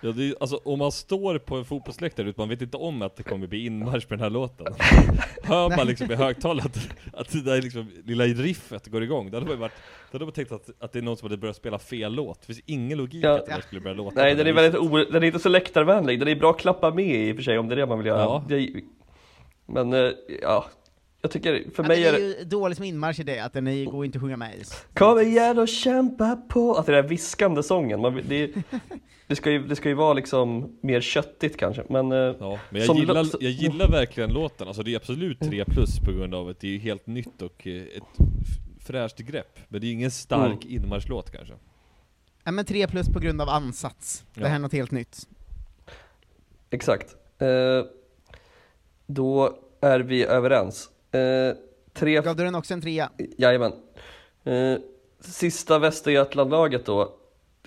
[0.00, 3.22] Ja, det alltså om man står på en fotbollsläktare man vet inte om att det
[3.22, 4.66] kommer bli inmarsch på den här låten.
[5.42, 9.36] Hör man liksom i högtalet att, att det där liksom, lilla riffet går igång, då
[9.36, 9.72] hade man varit,
[10.10, 12.40] då hade man tänkt att, att det är någon som hade börjat spela fel låt.
[12.40, 13.34] Det finns ingen logik Ja.
[13.38, 15.38] att det där skulle börja låta nej, den det är väldigt o, den är inte
[15.38, 16.18] så läktarvänlig.
[16.20, 17.98] Den är bra att klappa med i och för sig om det är det man
[17.98, 18.20] vill göra.
[18.20, 18.44] Ja.
[18.48, 18.70] Det,
[19.66, 20.10] men, eh,
[20.42, 20.66] ja.
[21.22, 22.34] Jag tycker, för Ja, mig men är det det...
[22.34, 24.62] är ju dåligt som inmarsch i det, att den går inte att sjunga med i.
[24.94, 26.74] Kom igen och kämpa på!
[26.74, 28.50] Alltså den där viskande sången, man, det,
[29.26, 32.12] det, ska ju, det ska ju vara liksom mer köttigt kanske, men...
[32.12, 35.98] eh, Ja, men jag gillar, jag gillar verkligen låten, alltså det är absolut 3 plus
[35.98, 38.26] på grund av att det är helt nytt och eh, ett
[38.86, 39.58] fräscht grepp.
[39.68, 40.84] Men det är ingen stark Mm.
[40.84, 41.54] inmarschlåt kanske.
[42.44, 44.24] Ja, men 3 plus på grund av ansats.
[44.34, 44.46] Det Ja.
[44.46, 45.28] här är något helt nytt.
[46.70, 47.14] Exakt.
[47.38, 47.48] Eh,
[49.06, 50.90] då är vi överens.
[51.16, 51.54] Eh,
[51.94, 52.20] tre...
[52.20, 53.10] Gav du den också en trea?
[53.38, 53.72] Jajamän.
[54.44, 54.74] Eh,
[55.20, 57.12] sista Västergötlandlaget då.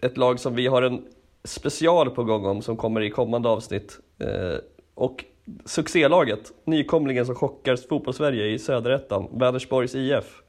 [0.02, 1.06] Ett lag som vi har en
[1.44, 4.00] special på gång om som kommer i kommande avsnitt.
[4.20, 4.58] Eh,
[4.96, 5.26] Och
[5.66, 10.42] succélaget, nykomlingen som chockar fotbollssverige i söderettan, Vänersborgs IF.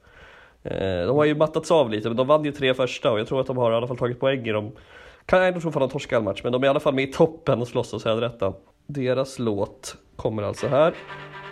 [0.63, 3.27] Eh, de har ju mattats av lite, men de vann ju tre första och jag
[3.27, 4.71] tror att de har i alla fall tagit poäng i dem.
[5.25, 7.03] Kan jag tror fan de torskar en match, men de är i alla fall med
[7.09, 8.53] i toppen och slåss om söderettan.
[8.87, 10.93] Deras låt kommer alltså här.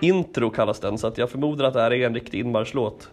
[0.01, 3.09] Intro kallas den, så att jag förmodar att det här är en riktig inmarschlåt.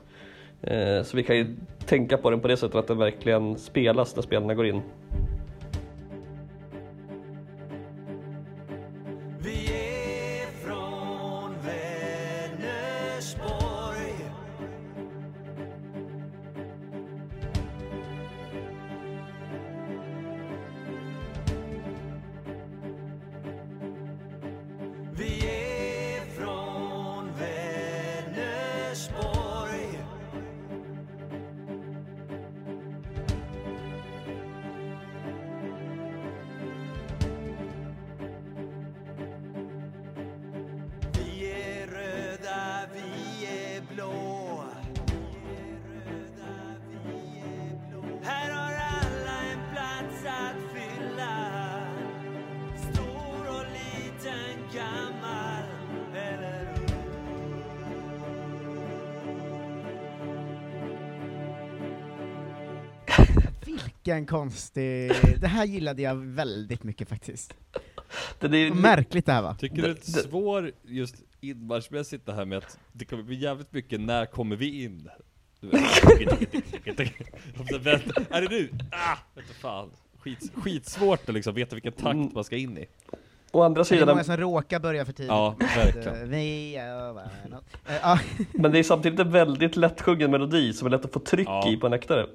[0.62, 1.56] Eh, så vi kan ju
[1.86, 4.82] tänka på den på det sättet att den verkligen spelas när spelarna går in.
[64.26, 65.12] Vilken konstig...
[65.40, 67.54] Det här gillade jag väldigt mycket faktiskt.
[68.40, 69.54] Det är Vad märkligt det här var.
[69.54, 73.72] Tycker du det är svår just inmarschmässigt det här med att det kommer bli jävligt
[73.72, 75.08] mycket när kommer vi in?
[78.30, 78.68] Är det nu?
[78.92, 79.16] Ah!
[79.34, 79.90] Vet du fan.
[80.18, 82.86] Skit, skitsvårt att liksom veta vilken takt man ska in i.
[83.52, 85.28] Å andra Det är sidan, många som råkar börja för tidigt.
[85.28, 86.22] Ja, verkligen.
[86.22, 87.64] Eh, Vi övar något.
[87.88, 88.20] Eh,
[88.52, 91.68] men det är samtidigt en väldigt lättsjungen melodi som är lätt att få tryck Ja.
[91.68, 92.26] i på en läktare.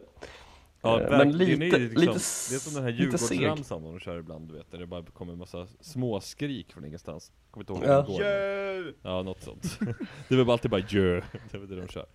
[0.82, 2.13] Ja, Eh, men lite, det, är liksom, lite,
[2.49, 2.91] det är som den här.
[2.91, 7.32] Djurgårdsramsan de kör ibland, du vet, där det bara kommer en massa småskrik från ingenstans.
[7.51, 8.01] Kommer inte ihåg Ja.
[8.01, 8.93] hur det går.
[9.01, 9.79] Ja, något sånt.
[10.27, 11.21] det är väl alltid bara jö,
[11.51, 12.05] det är väl det de kör.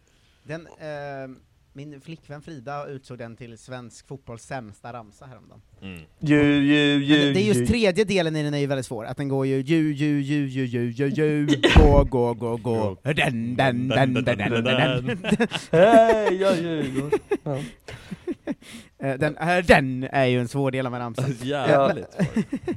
[0.43, 1.37] Den, eh,
[1.77, 5.63] min flickvän Frida utsåg den till svensk fotbolls sämsta ramsa häromdagen.
[5.83, 6.01] Mm.
[6.19, 7.53] Ju, ju, ju, det, det är ju.
[7.53, 10.21] just tredje delen i den är ju väldigt svår, att den går ju ju, ju,
[10.21, 11.47] ju, ju, ju, ju, ju,
[11.77, 15.19] gå, gå, gå, gå, den, den, den, den, den, den, den.
[15.73, 17.11] Hej, jag ljuger.
[18.99, 21.25] Eh, Den, eh, den är ju en svår del av en ramsa.
[21.43, 22.75] Jävligt men-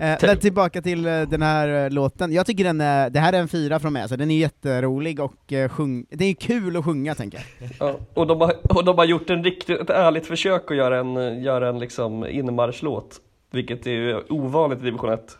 [0.00, 3.32] eh, Men tillbaka till eh, den här eh, låten, jag tycker den är, det här
[3.32, 6.76] är en fyra från mig, så den är jätterolig och eh, sjung, det är kul
[6.76, 7.70] att sjunga tänker jag.
[7.78, 10.98] Ja, och, de har, och de har gjort en riktigt, ett ärligt försök att göra
[10.98, 13.20] en, göra en liksom inmarschlåt.
[13.50, 15.38] Vilket är ovanligt i division 1.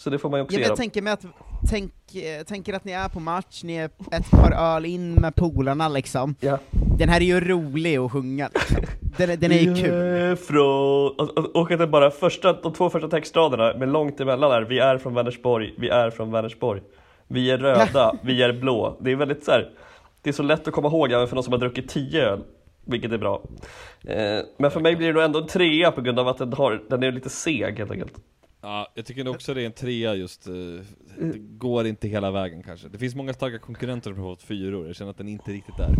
[0.00, 1.24] Så det får man ju också Ja, jag tänker mig att,
[1.70, 5.34] tänk, eh, tänker att ni är på match, ni är ett par öl in med
[5.34, 6.34] polarna liksom.
[6.40, 6.58] Ja.
[6.98, 8.76] Den här är ju rolig att sjunga liksom.
[9.18, 10.36] Den, är- den är ju kul.
[10.36, 11.10] Från,
[11.54, 14.98] och, att det bara första, de två första textraderna med långt emellan är Vi är
[14.98, 16.82] från Vänersborg, vi är från Vänersborg.
[17.28, 18.96] Vi är röda, vi är blå.
[19.00, 19.70] Det är väldigt så här,
[20.22, 22.40] det är så lätt att komma ihåg även för någon som har druckit 10 öl.
[22.84, 23.42] Vilket är bra.
[24.04, 26.52] Eh, men för mig blir det nog ändå en trea på grund av att den,
[26.52, 28.12] har, den är lite seg helt enkelt.
[28.62, 30.52] Ja, jag tycker också det är en trea just, eh,
[31.18, 32.88] det går inte hela vägen kanske.
[32.88, 35.94] Det finns många starka konkurrenter fått fyror, jag känner att den inte riktigt är.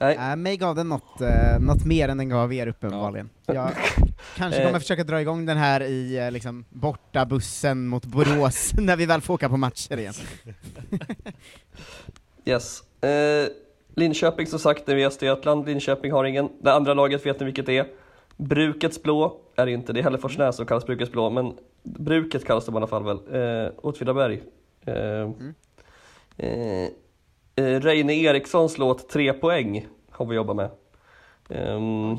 [0.00, 0.16] Nej.
[0.30, 3.30] Äh, mig gav den något, eh, något mer än den gav er uppenbarligen.
[3.46, 3.70] Jag
[4.36, 4.66] kanske Eh.
[4.66, 9.06] kommer försöka dra igång den här i eh, liksom, borta bussen mot Borås, när vi
[9.06, 10.14] väl får åka på matcher igen.
[12.44, 12.82] Yes.
[13.02, 13.48] Eh,
[13.94, 16.48] Linköping som sagt är i Östergötland, Linköping har ingen.
[16.60, 17.86] Det andra laget vet ni vilket det är.
[18.42, 22.66] Brukets blå är det inte, det är Hälleforsnäs som kallas Brukets blå, men Bruket kallas
[22.66, 23.18] det i alla fall väl.
[23.66, 24.42] Eh, Åtvidaberg.
[24.86, 24.94] Eh,
[26.36, 26.88] eh,
[27.56, 30.70] eh, Reine Erikssons låt Tre poäng har vi jobbat med.
[31.48, 32.16] Ehm,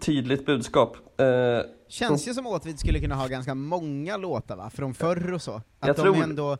[0.00, 0.96] tydligt budskap.
[1.20, 5.42] Eh, Känns ju som Åtvid skulle kunna ha ganska många låtar va, från förr och
[5.42, 5.52] så.
[5.54, 6.56] Att Jag de tror- ändå,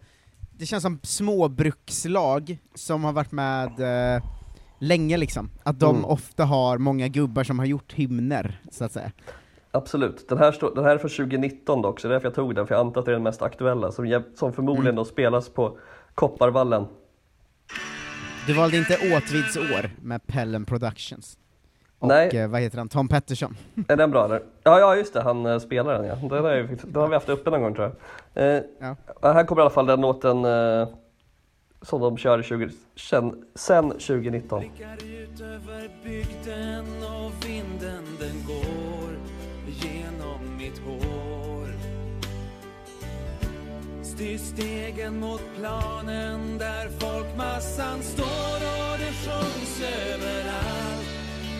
[0.59, 3.81] det känns som småbrukslag som har varit med
[4.17, 4.23] eh,
[4.81, 5.51] länge liksom.
[5.63, 6.05] Att de Mm.
[6.11, 9.11] ofta har många gubbar som har gjort hymner, så att säga.
[9.71, 10.29] Absolut.
[10.29, 12.55] Den här, stå, den här är från 2019 dock, så det är därför jag tog
[12.55, 14.97] den, för jag antar att det är den mest aktuella, som, som förmodligen Mm.
[14.97, 15.79] då spelas på
[16.15, 16.87] Kopparvallen.
[18.47, 21.39] Du valde inte Åtvids år med Pellen Productions.
[21.99, 22.29] Och Nej.
[22.37, 23.57] eh, vad heter han, Tom Pettersson.
[23.89, 24.43] Är den bra eller?
[24.63, 26.15] Ja, ja just det, han eh, spelar den ja.
[26.15, 27.93] Den, är, den har vi haft uppe någon gång tror
[28.35, 28.57] jag.
[28.57, 28.97] Eh, Ja.
[29.33, 30.89] Här kommer i alla fall den låten eh,
[31.83, 34.61] som de körde 20, sen, sen 2019.
[34.61, 39.19] Blickar ut över bygden och vinden den går
[39.67, 41.69] genom mitt hår
[44.03, 51.11] Styr stegen mot planen där folkmassan står och det sjungs överallt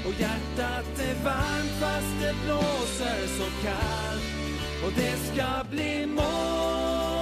[0.07, 4.41] och hjärtat är varmt fast det blåser så kallt
[4.85, 7.20] och det ska bli mål.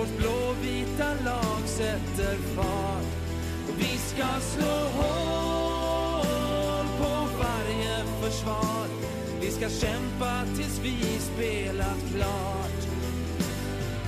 [0.00, 3.04] Vårt blåvita lag sätter fart?
[3.78, 8.86] Vi ska slå hål på varje försvar.
[9.40, 12.80] Vi ska kämpa tills vi spelat klart.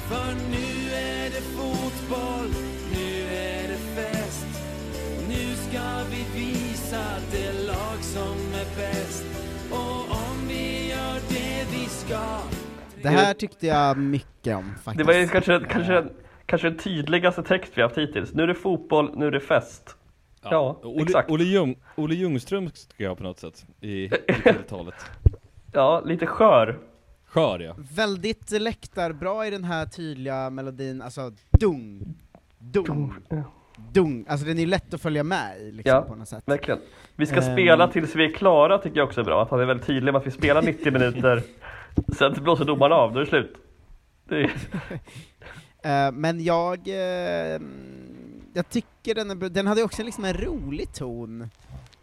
[0.08, 2.54] För nu är det fotboll,
[2.94, 4.46] nu är det fest.
[5.28, 9.24] Nu ska vi visa det lag som är bäst.
[9.70, 12.61] Och om vi gör det vi ska
[13.02, 14.98] det här tyckte jag mycket om faktiskt.
[14.98, 16.04] Det var ju kanske, kanske,
[16.46, 18.34] kanske den tydligaste text vi haft hittills.
[18.34, 19.96] Nu är det fotboll, nu är det fest.
[20.42, 21.30] Ja, Olle, exakt.
[21.30, 24.10] Olle, Ljung, Olle Ljungström ska jag på något sätt i, i
[24.44, 24.94] tilltalet.
[25.74, 26.78] Ja, lite skör.
[27.26, 27.74] Skör ja.
[27.94, 32.14] Väldigt läktarbra i den här tydliga melodin, alltså dung,
[32.58, 33.14] dung,
[33.92, 34.24] dung.
[34.28, 36.42] Alltså den är ju lätt att följa med i liksom, Ja, på något sätt.
[36.46, 36.80] verkligen.
[37.16, 37.52] Vi ska Ehm.
[37.54, 39.42] spela tills vi är klara tycker jag också är bra.
[39.42, 41.42] Att han är väldigt tydlig med att vi spelar 90 minuter,
[42.18, 43.56] sen blåser domaren av, då är det slut.
[44.28, 44.52] Det är...
[45.84, 47.60] Eh, men jag, eh,
[48.52, 49.48] jag tycker den, är, bra.
[49.48, 51.50] den hade också liksom en rolig ton.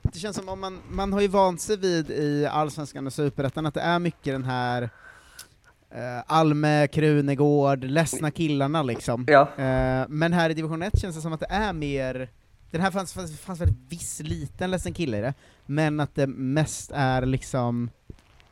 [0.02, 3.66] Det känns som om man, man har ju vant sig vid i Allsvenskan och Superettan
[3.66, 9.26] att det är mycket den här uh, Alme, Krunegård, ledsna killarna liksom.
[9.28, 9.42] Ja.
[9.42, 12.30] Eh, men här i division 1 känns det som att det är mer,
[12.72, 15.34] den här fanns, fanns, fanns väl viss liten ledsen kille i det,
[15.66, 17.90] men att det mest är liksom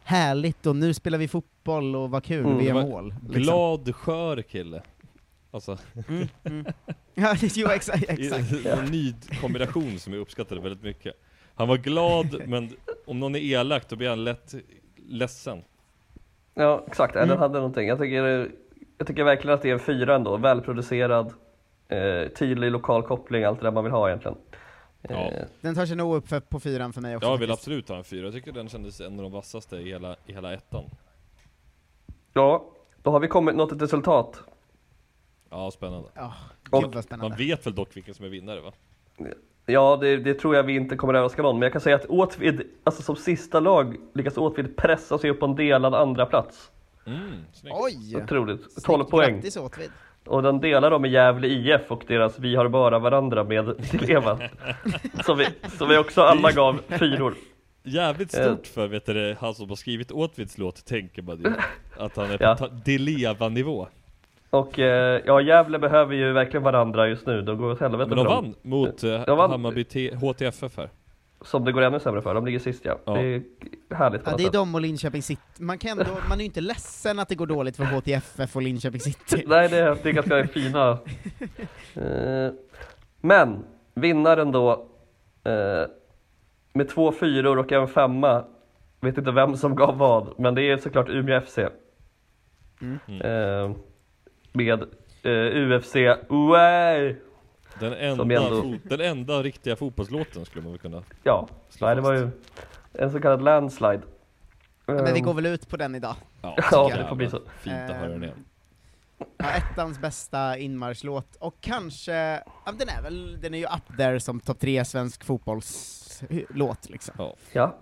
[0.08, 2.58] härligt och nu spelar vi fotboll och vad kul, Mm.
[2.58, 3.14] vi var mål.
[3.22, 3.42] liksom.
[3.44, 4.82] Glad, skör kille.
[5.52, 5.78] Alltså.
[6.10, 6.66] Mm, mm.
[7.16, 8.52] Ja, jo, exakt, exakt.
[8.66, 11.14] En ny kombination som jag uppskattade väldigt mycket.
[11.56, 12.70] Han var glad, men
[13.06, 14.56] om någon är elak då blir han lätt
[15.08, 15.62] ledsen.
[16.54, 17.16] Ja, exakt.
[17.16, 17.30] Mm.
[17.30, 17.88] Den hade någonting.
[17.88, 18.50] Jag tycker,
[18.98, 20.38] jag tycker verkligen att det är en fyra ändå.
[20.38, 21.34] Välproducerad,
[21.88, 24.38] eh, tydlig lokal koppling, allt det där man vill ha egentligen.
[25.10, 25.32] Ja.
[25.32, 27.30] Eh, Den tar sig nog upp för, på fyran för mig också.
[27.30, 27.62] Jag vill faktiskt.
[27.68, 28.26] absolut ha en fyra.
[28.26, 30.84] Jag tycker den kändes en av de vassaste i hela, i hela ettan.
[32.34, 32.66] ja,
[33.04, 34.40] då har vi kommit nått ett resultat.
[35.50, 36.10] Ja, spännande.
[36.14, 36.34] Ja,
[36.72, 37.30] Och- gud vad spännande.
[37.30, 38.72] Man vet väl dock vilken som är vinnare va?
[39.66, 42.06] Ja, det, det tror jag vi inte kommer överraska någon, men jag kan säga att
[42.06, 46.72] Åtvid, alltså som sista lag, lyckas Åtvid pressa sig upp på en delad andra plats.
[47.06, 47.76] Mm, snyggt.
[47.80, 48.24] Oj!
[48.24, 48.84] Otroligt.
[48.84, 49.34] 12 poäng.
[49.36, 49.92] Grattis Åtvid.
[50.28, 53.74] Och den delar de med Gävle IF och deras Vi har bara varandra med
[54.10, 54.40] Eva.
[55.26, 55.46] som, vi,
[55.78, 57.34] som vi också alla gav fyror.
[57.84, 58.44] Jävligt Eh.
[58.46, 61.46] stort för vet du, han som har skrivit Åtvids låt, tänker man ju.
[61.98, 62.58] Att han är på Ja.
[62.86, 63.88] Deleva-nivå.
[64.50, 67.42] Och eh, ja, Gävle behöver ju verkligen varandra just nu.
[67.42, 68.34] De går åt helvete Men de dem.
[68.44, 69.52] vann mot eh, De vann.
[69.52, 70.90] Hammarby T- HTFF här.
[71.42, 72.34] Som det går ännu sämre för.
[72.34, 73.00] De ligger sist ja.
[73.06, 73.14] Ja.
[73.14, 73.44] Det är
[73.96, 75.42] härligt på Ja, det är de och Linköping City.
[75.60, 78.62] Man, kan ändå, man är ju inte ledsen att det går dåligt för HTFF och
[78.62, 79.44] Linköping City.
[79.48, 81.00] Nej, det är, det är ganska fina.
[81.94, 82.54] Eh,
[83.22, 83.64] men,
[83.94, 84.88] vinnaren då
[85.44, 85.90] eh,
[86.74, 88.46] med två fyror och en femma.
[89.00, 91.60] Vet inte vem som gav vad, men det är såklart Umeå FC.
[92.82, 93.22] Mm.
[93.22, 93.76] Eh,
[94.54, 94.84] med
[95.24, 95.96] eh, UFC
[96.30, 97.16] Way!
[97.80, 101.48] Den enda, ändå- den enda riktiga fotbollslåten skulle man väl kunna Ja,
[101.82, 102.30] nej, det var ju
[102.94, 104.02] en så kallad landslide.
[104.86, 106.16] Men vi Eh, går väl ut på den idag.
[106.42, 107.42] Ja, Ja, det får bli så.
[107.60, 108.46] Fint att höra den igen.
[109.38, 112.14] Ja, ettans bästa inmarschlåt, och kanske,
[112.66, 117.16] ja, den är väl, den är ju up there som topp tre svensk fotbollslåt liksom.
[117.18, 117.36] Ja.
[117.54, 117.76] Ja.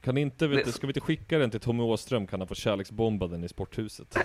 [0.00, 2.54] Kan inte, vet du, ska vi inte skicka den till Tommy Åström kan han få
[2.54, 4.16] kärleksbomba den i sporthuset.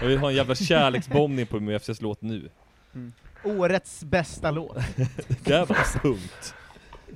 [0.00, 2.48] Jag vill ha en jävla kärleksbombning på Umeå FCs låt nu.
[3.44, 4.76] Årets bästa låt.
[5.44, 6.54] Det var punkt.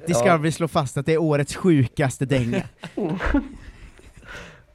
[0.07, 0.37] Det ska Ja.
[0.37, 2.63] vi slå fast att det är årets sjukaste dänga.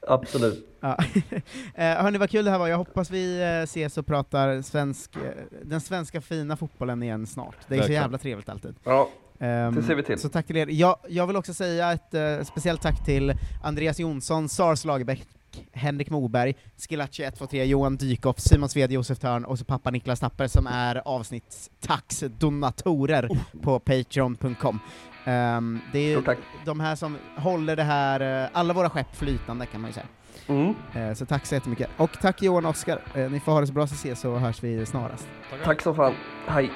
[0.08, 0.68] Absolut.
[0.80, 0.97] Ja.
[1.76, 5.16] eh, hörni vad kul det här var, jag hoppas vi eh, ses och pratar svensk,
[5.16, 5.22] eh,
[5.64, 7.56] den svenska fina fotbollen igen snart.
[7.68, 8.02] Det är så Verkligen.
[8.02, 8.76] jävla trevligt alltid.
[8.84, 10.20] Ja, Ehm, det ser vi till.
[10.20, 10.68] Så tack till er.
[10.70, 13.34] Jag, jag vill också säga ett eh, speciellt tack till
[13.64, 15.28] Andreas Jonsson, Sars Lagerbäck,
[15.74, 20.47] Henrik Moberg, Skilacci 123, Johan Dykhoff, Simon Sved, Josef Törn och så pappa Niklas Tapper
[20.47, 23.30] som är avsnittstaxdonatorer
[23.62, 24.80] på patreon.com.
[25.26, 26.38] Ehm, det är Stort tack.
[26.66, 30.06] de här som håller det här, eh, alla våra skepp flytande kan man ju säga.
[30.47, 30.76] Mm.
[30.95, 31.89] Eh, så tack så jättemycket.
[31.97, 34.38] Och tack Johan och Oskar, eh, ni får ha det så bra så ses så
[34.38, 35.28] hörs vi snarast.
[35.64, 36.14] Tack så fan.
[36.47, 36.72] Hej.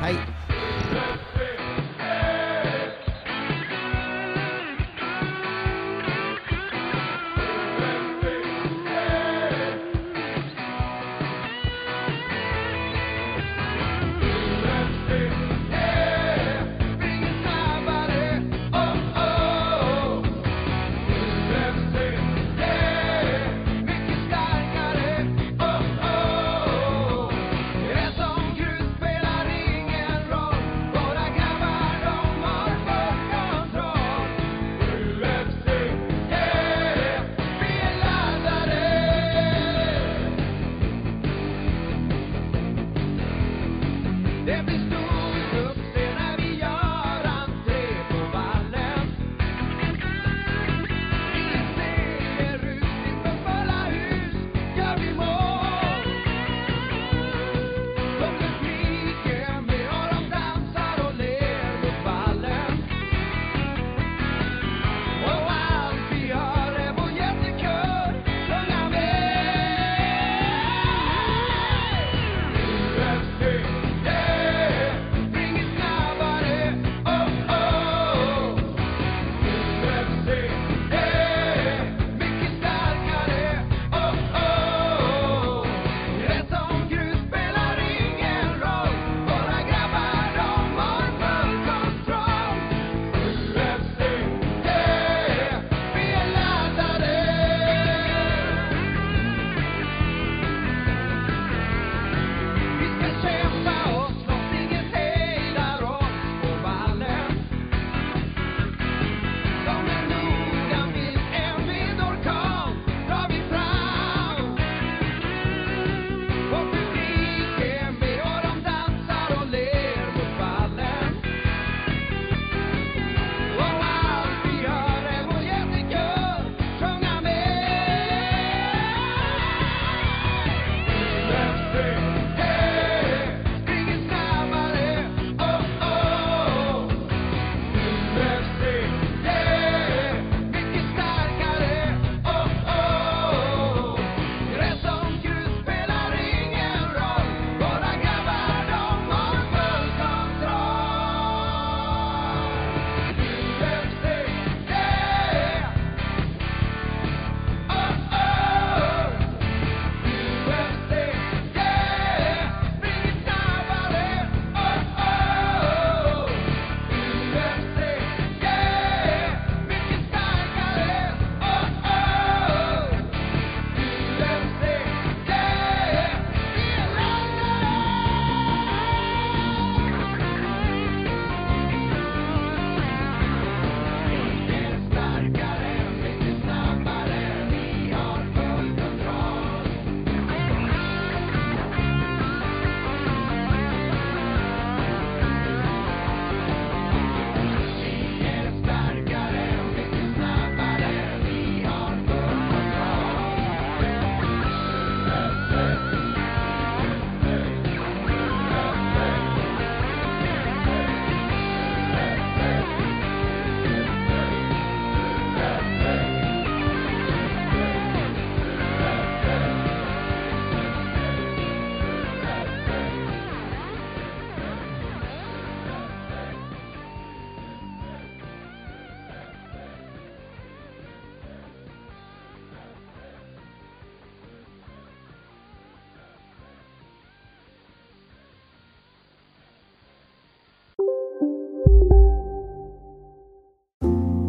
[0.00, 0.16] Hej!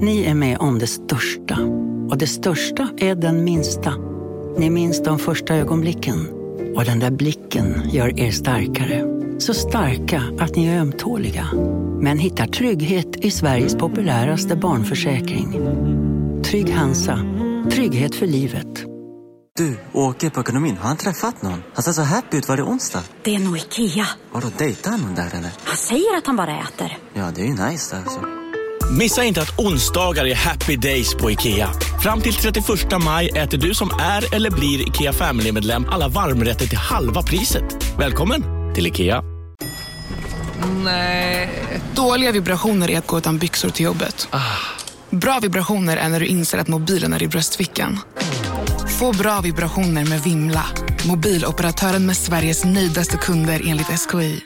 [0.01, 1.57] Ni är med om det största.
[2.09, 3.93] Och det största är den minsta.
[4.57, 6.27] Ni minns de första ögonblicken.
[6.75, 9.03] Och den där blicken gör er starkare.
[9.39, 11.47] Så starka att ni är ömtåliga.
[12.01, 15.59] Men hittar trygghet i Sveriges populäraste barnförsäkring.
[16.43, 17.19] Trygg Hansa.
[17.71, 18.85] Trygghet för livet.
[19.57, 20.77] Du, åker på ekonomin.
[20.77, 21.63] Har han träffat någon?
[21.73, 22.47] Han ser så happy ut.
[22.47, 23.03] Var det onsdag?
[23.23, 24.07] Det är nog Ikea.
[24.31, 25.51] Har du dejtat någon där eller?
[25.63, 26.97] Han säger att han bara äter.
[27.13, 28.40] Ja, det är ju nice alltså.
[28.97, 31.69] Missa inte att onsdagar är happy days på IKEA.
[32.03, 32.65] Fram till 31
[33.03, 37.63] maj äter du som är eller blir IKEA Family-medlem alla varmrätter till halva priset.
[37.97, 38.43] Välkommen
[38.75, 39.23] till IKEA.
[40.83, 41.49] Nej.
[41.95, 44.27] Dåliga vibrationer är att gå utan byxor till jobbet.
[45.09, 47.99] Bra vibrationer är när du inser att mobilen är i bröstfickan.
[48.99, 50.65] Få bra vibrationer med Vimla.
[51.07, 54.43] Mobiloperatören med Sveriges nöjdaste kunder enligt SKI.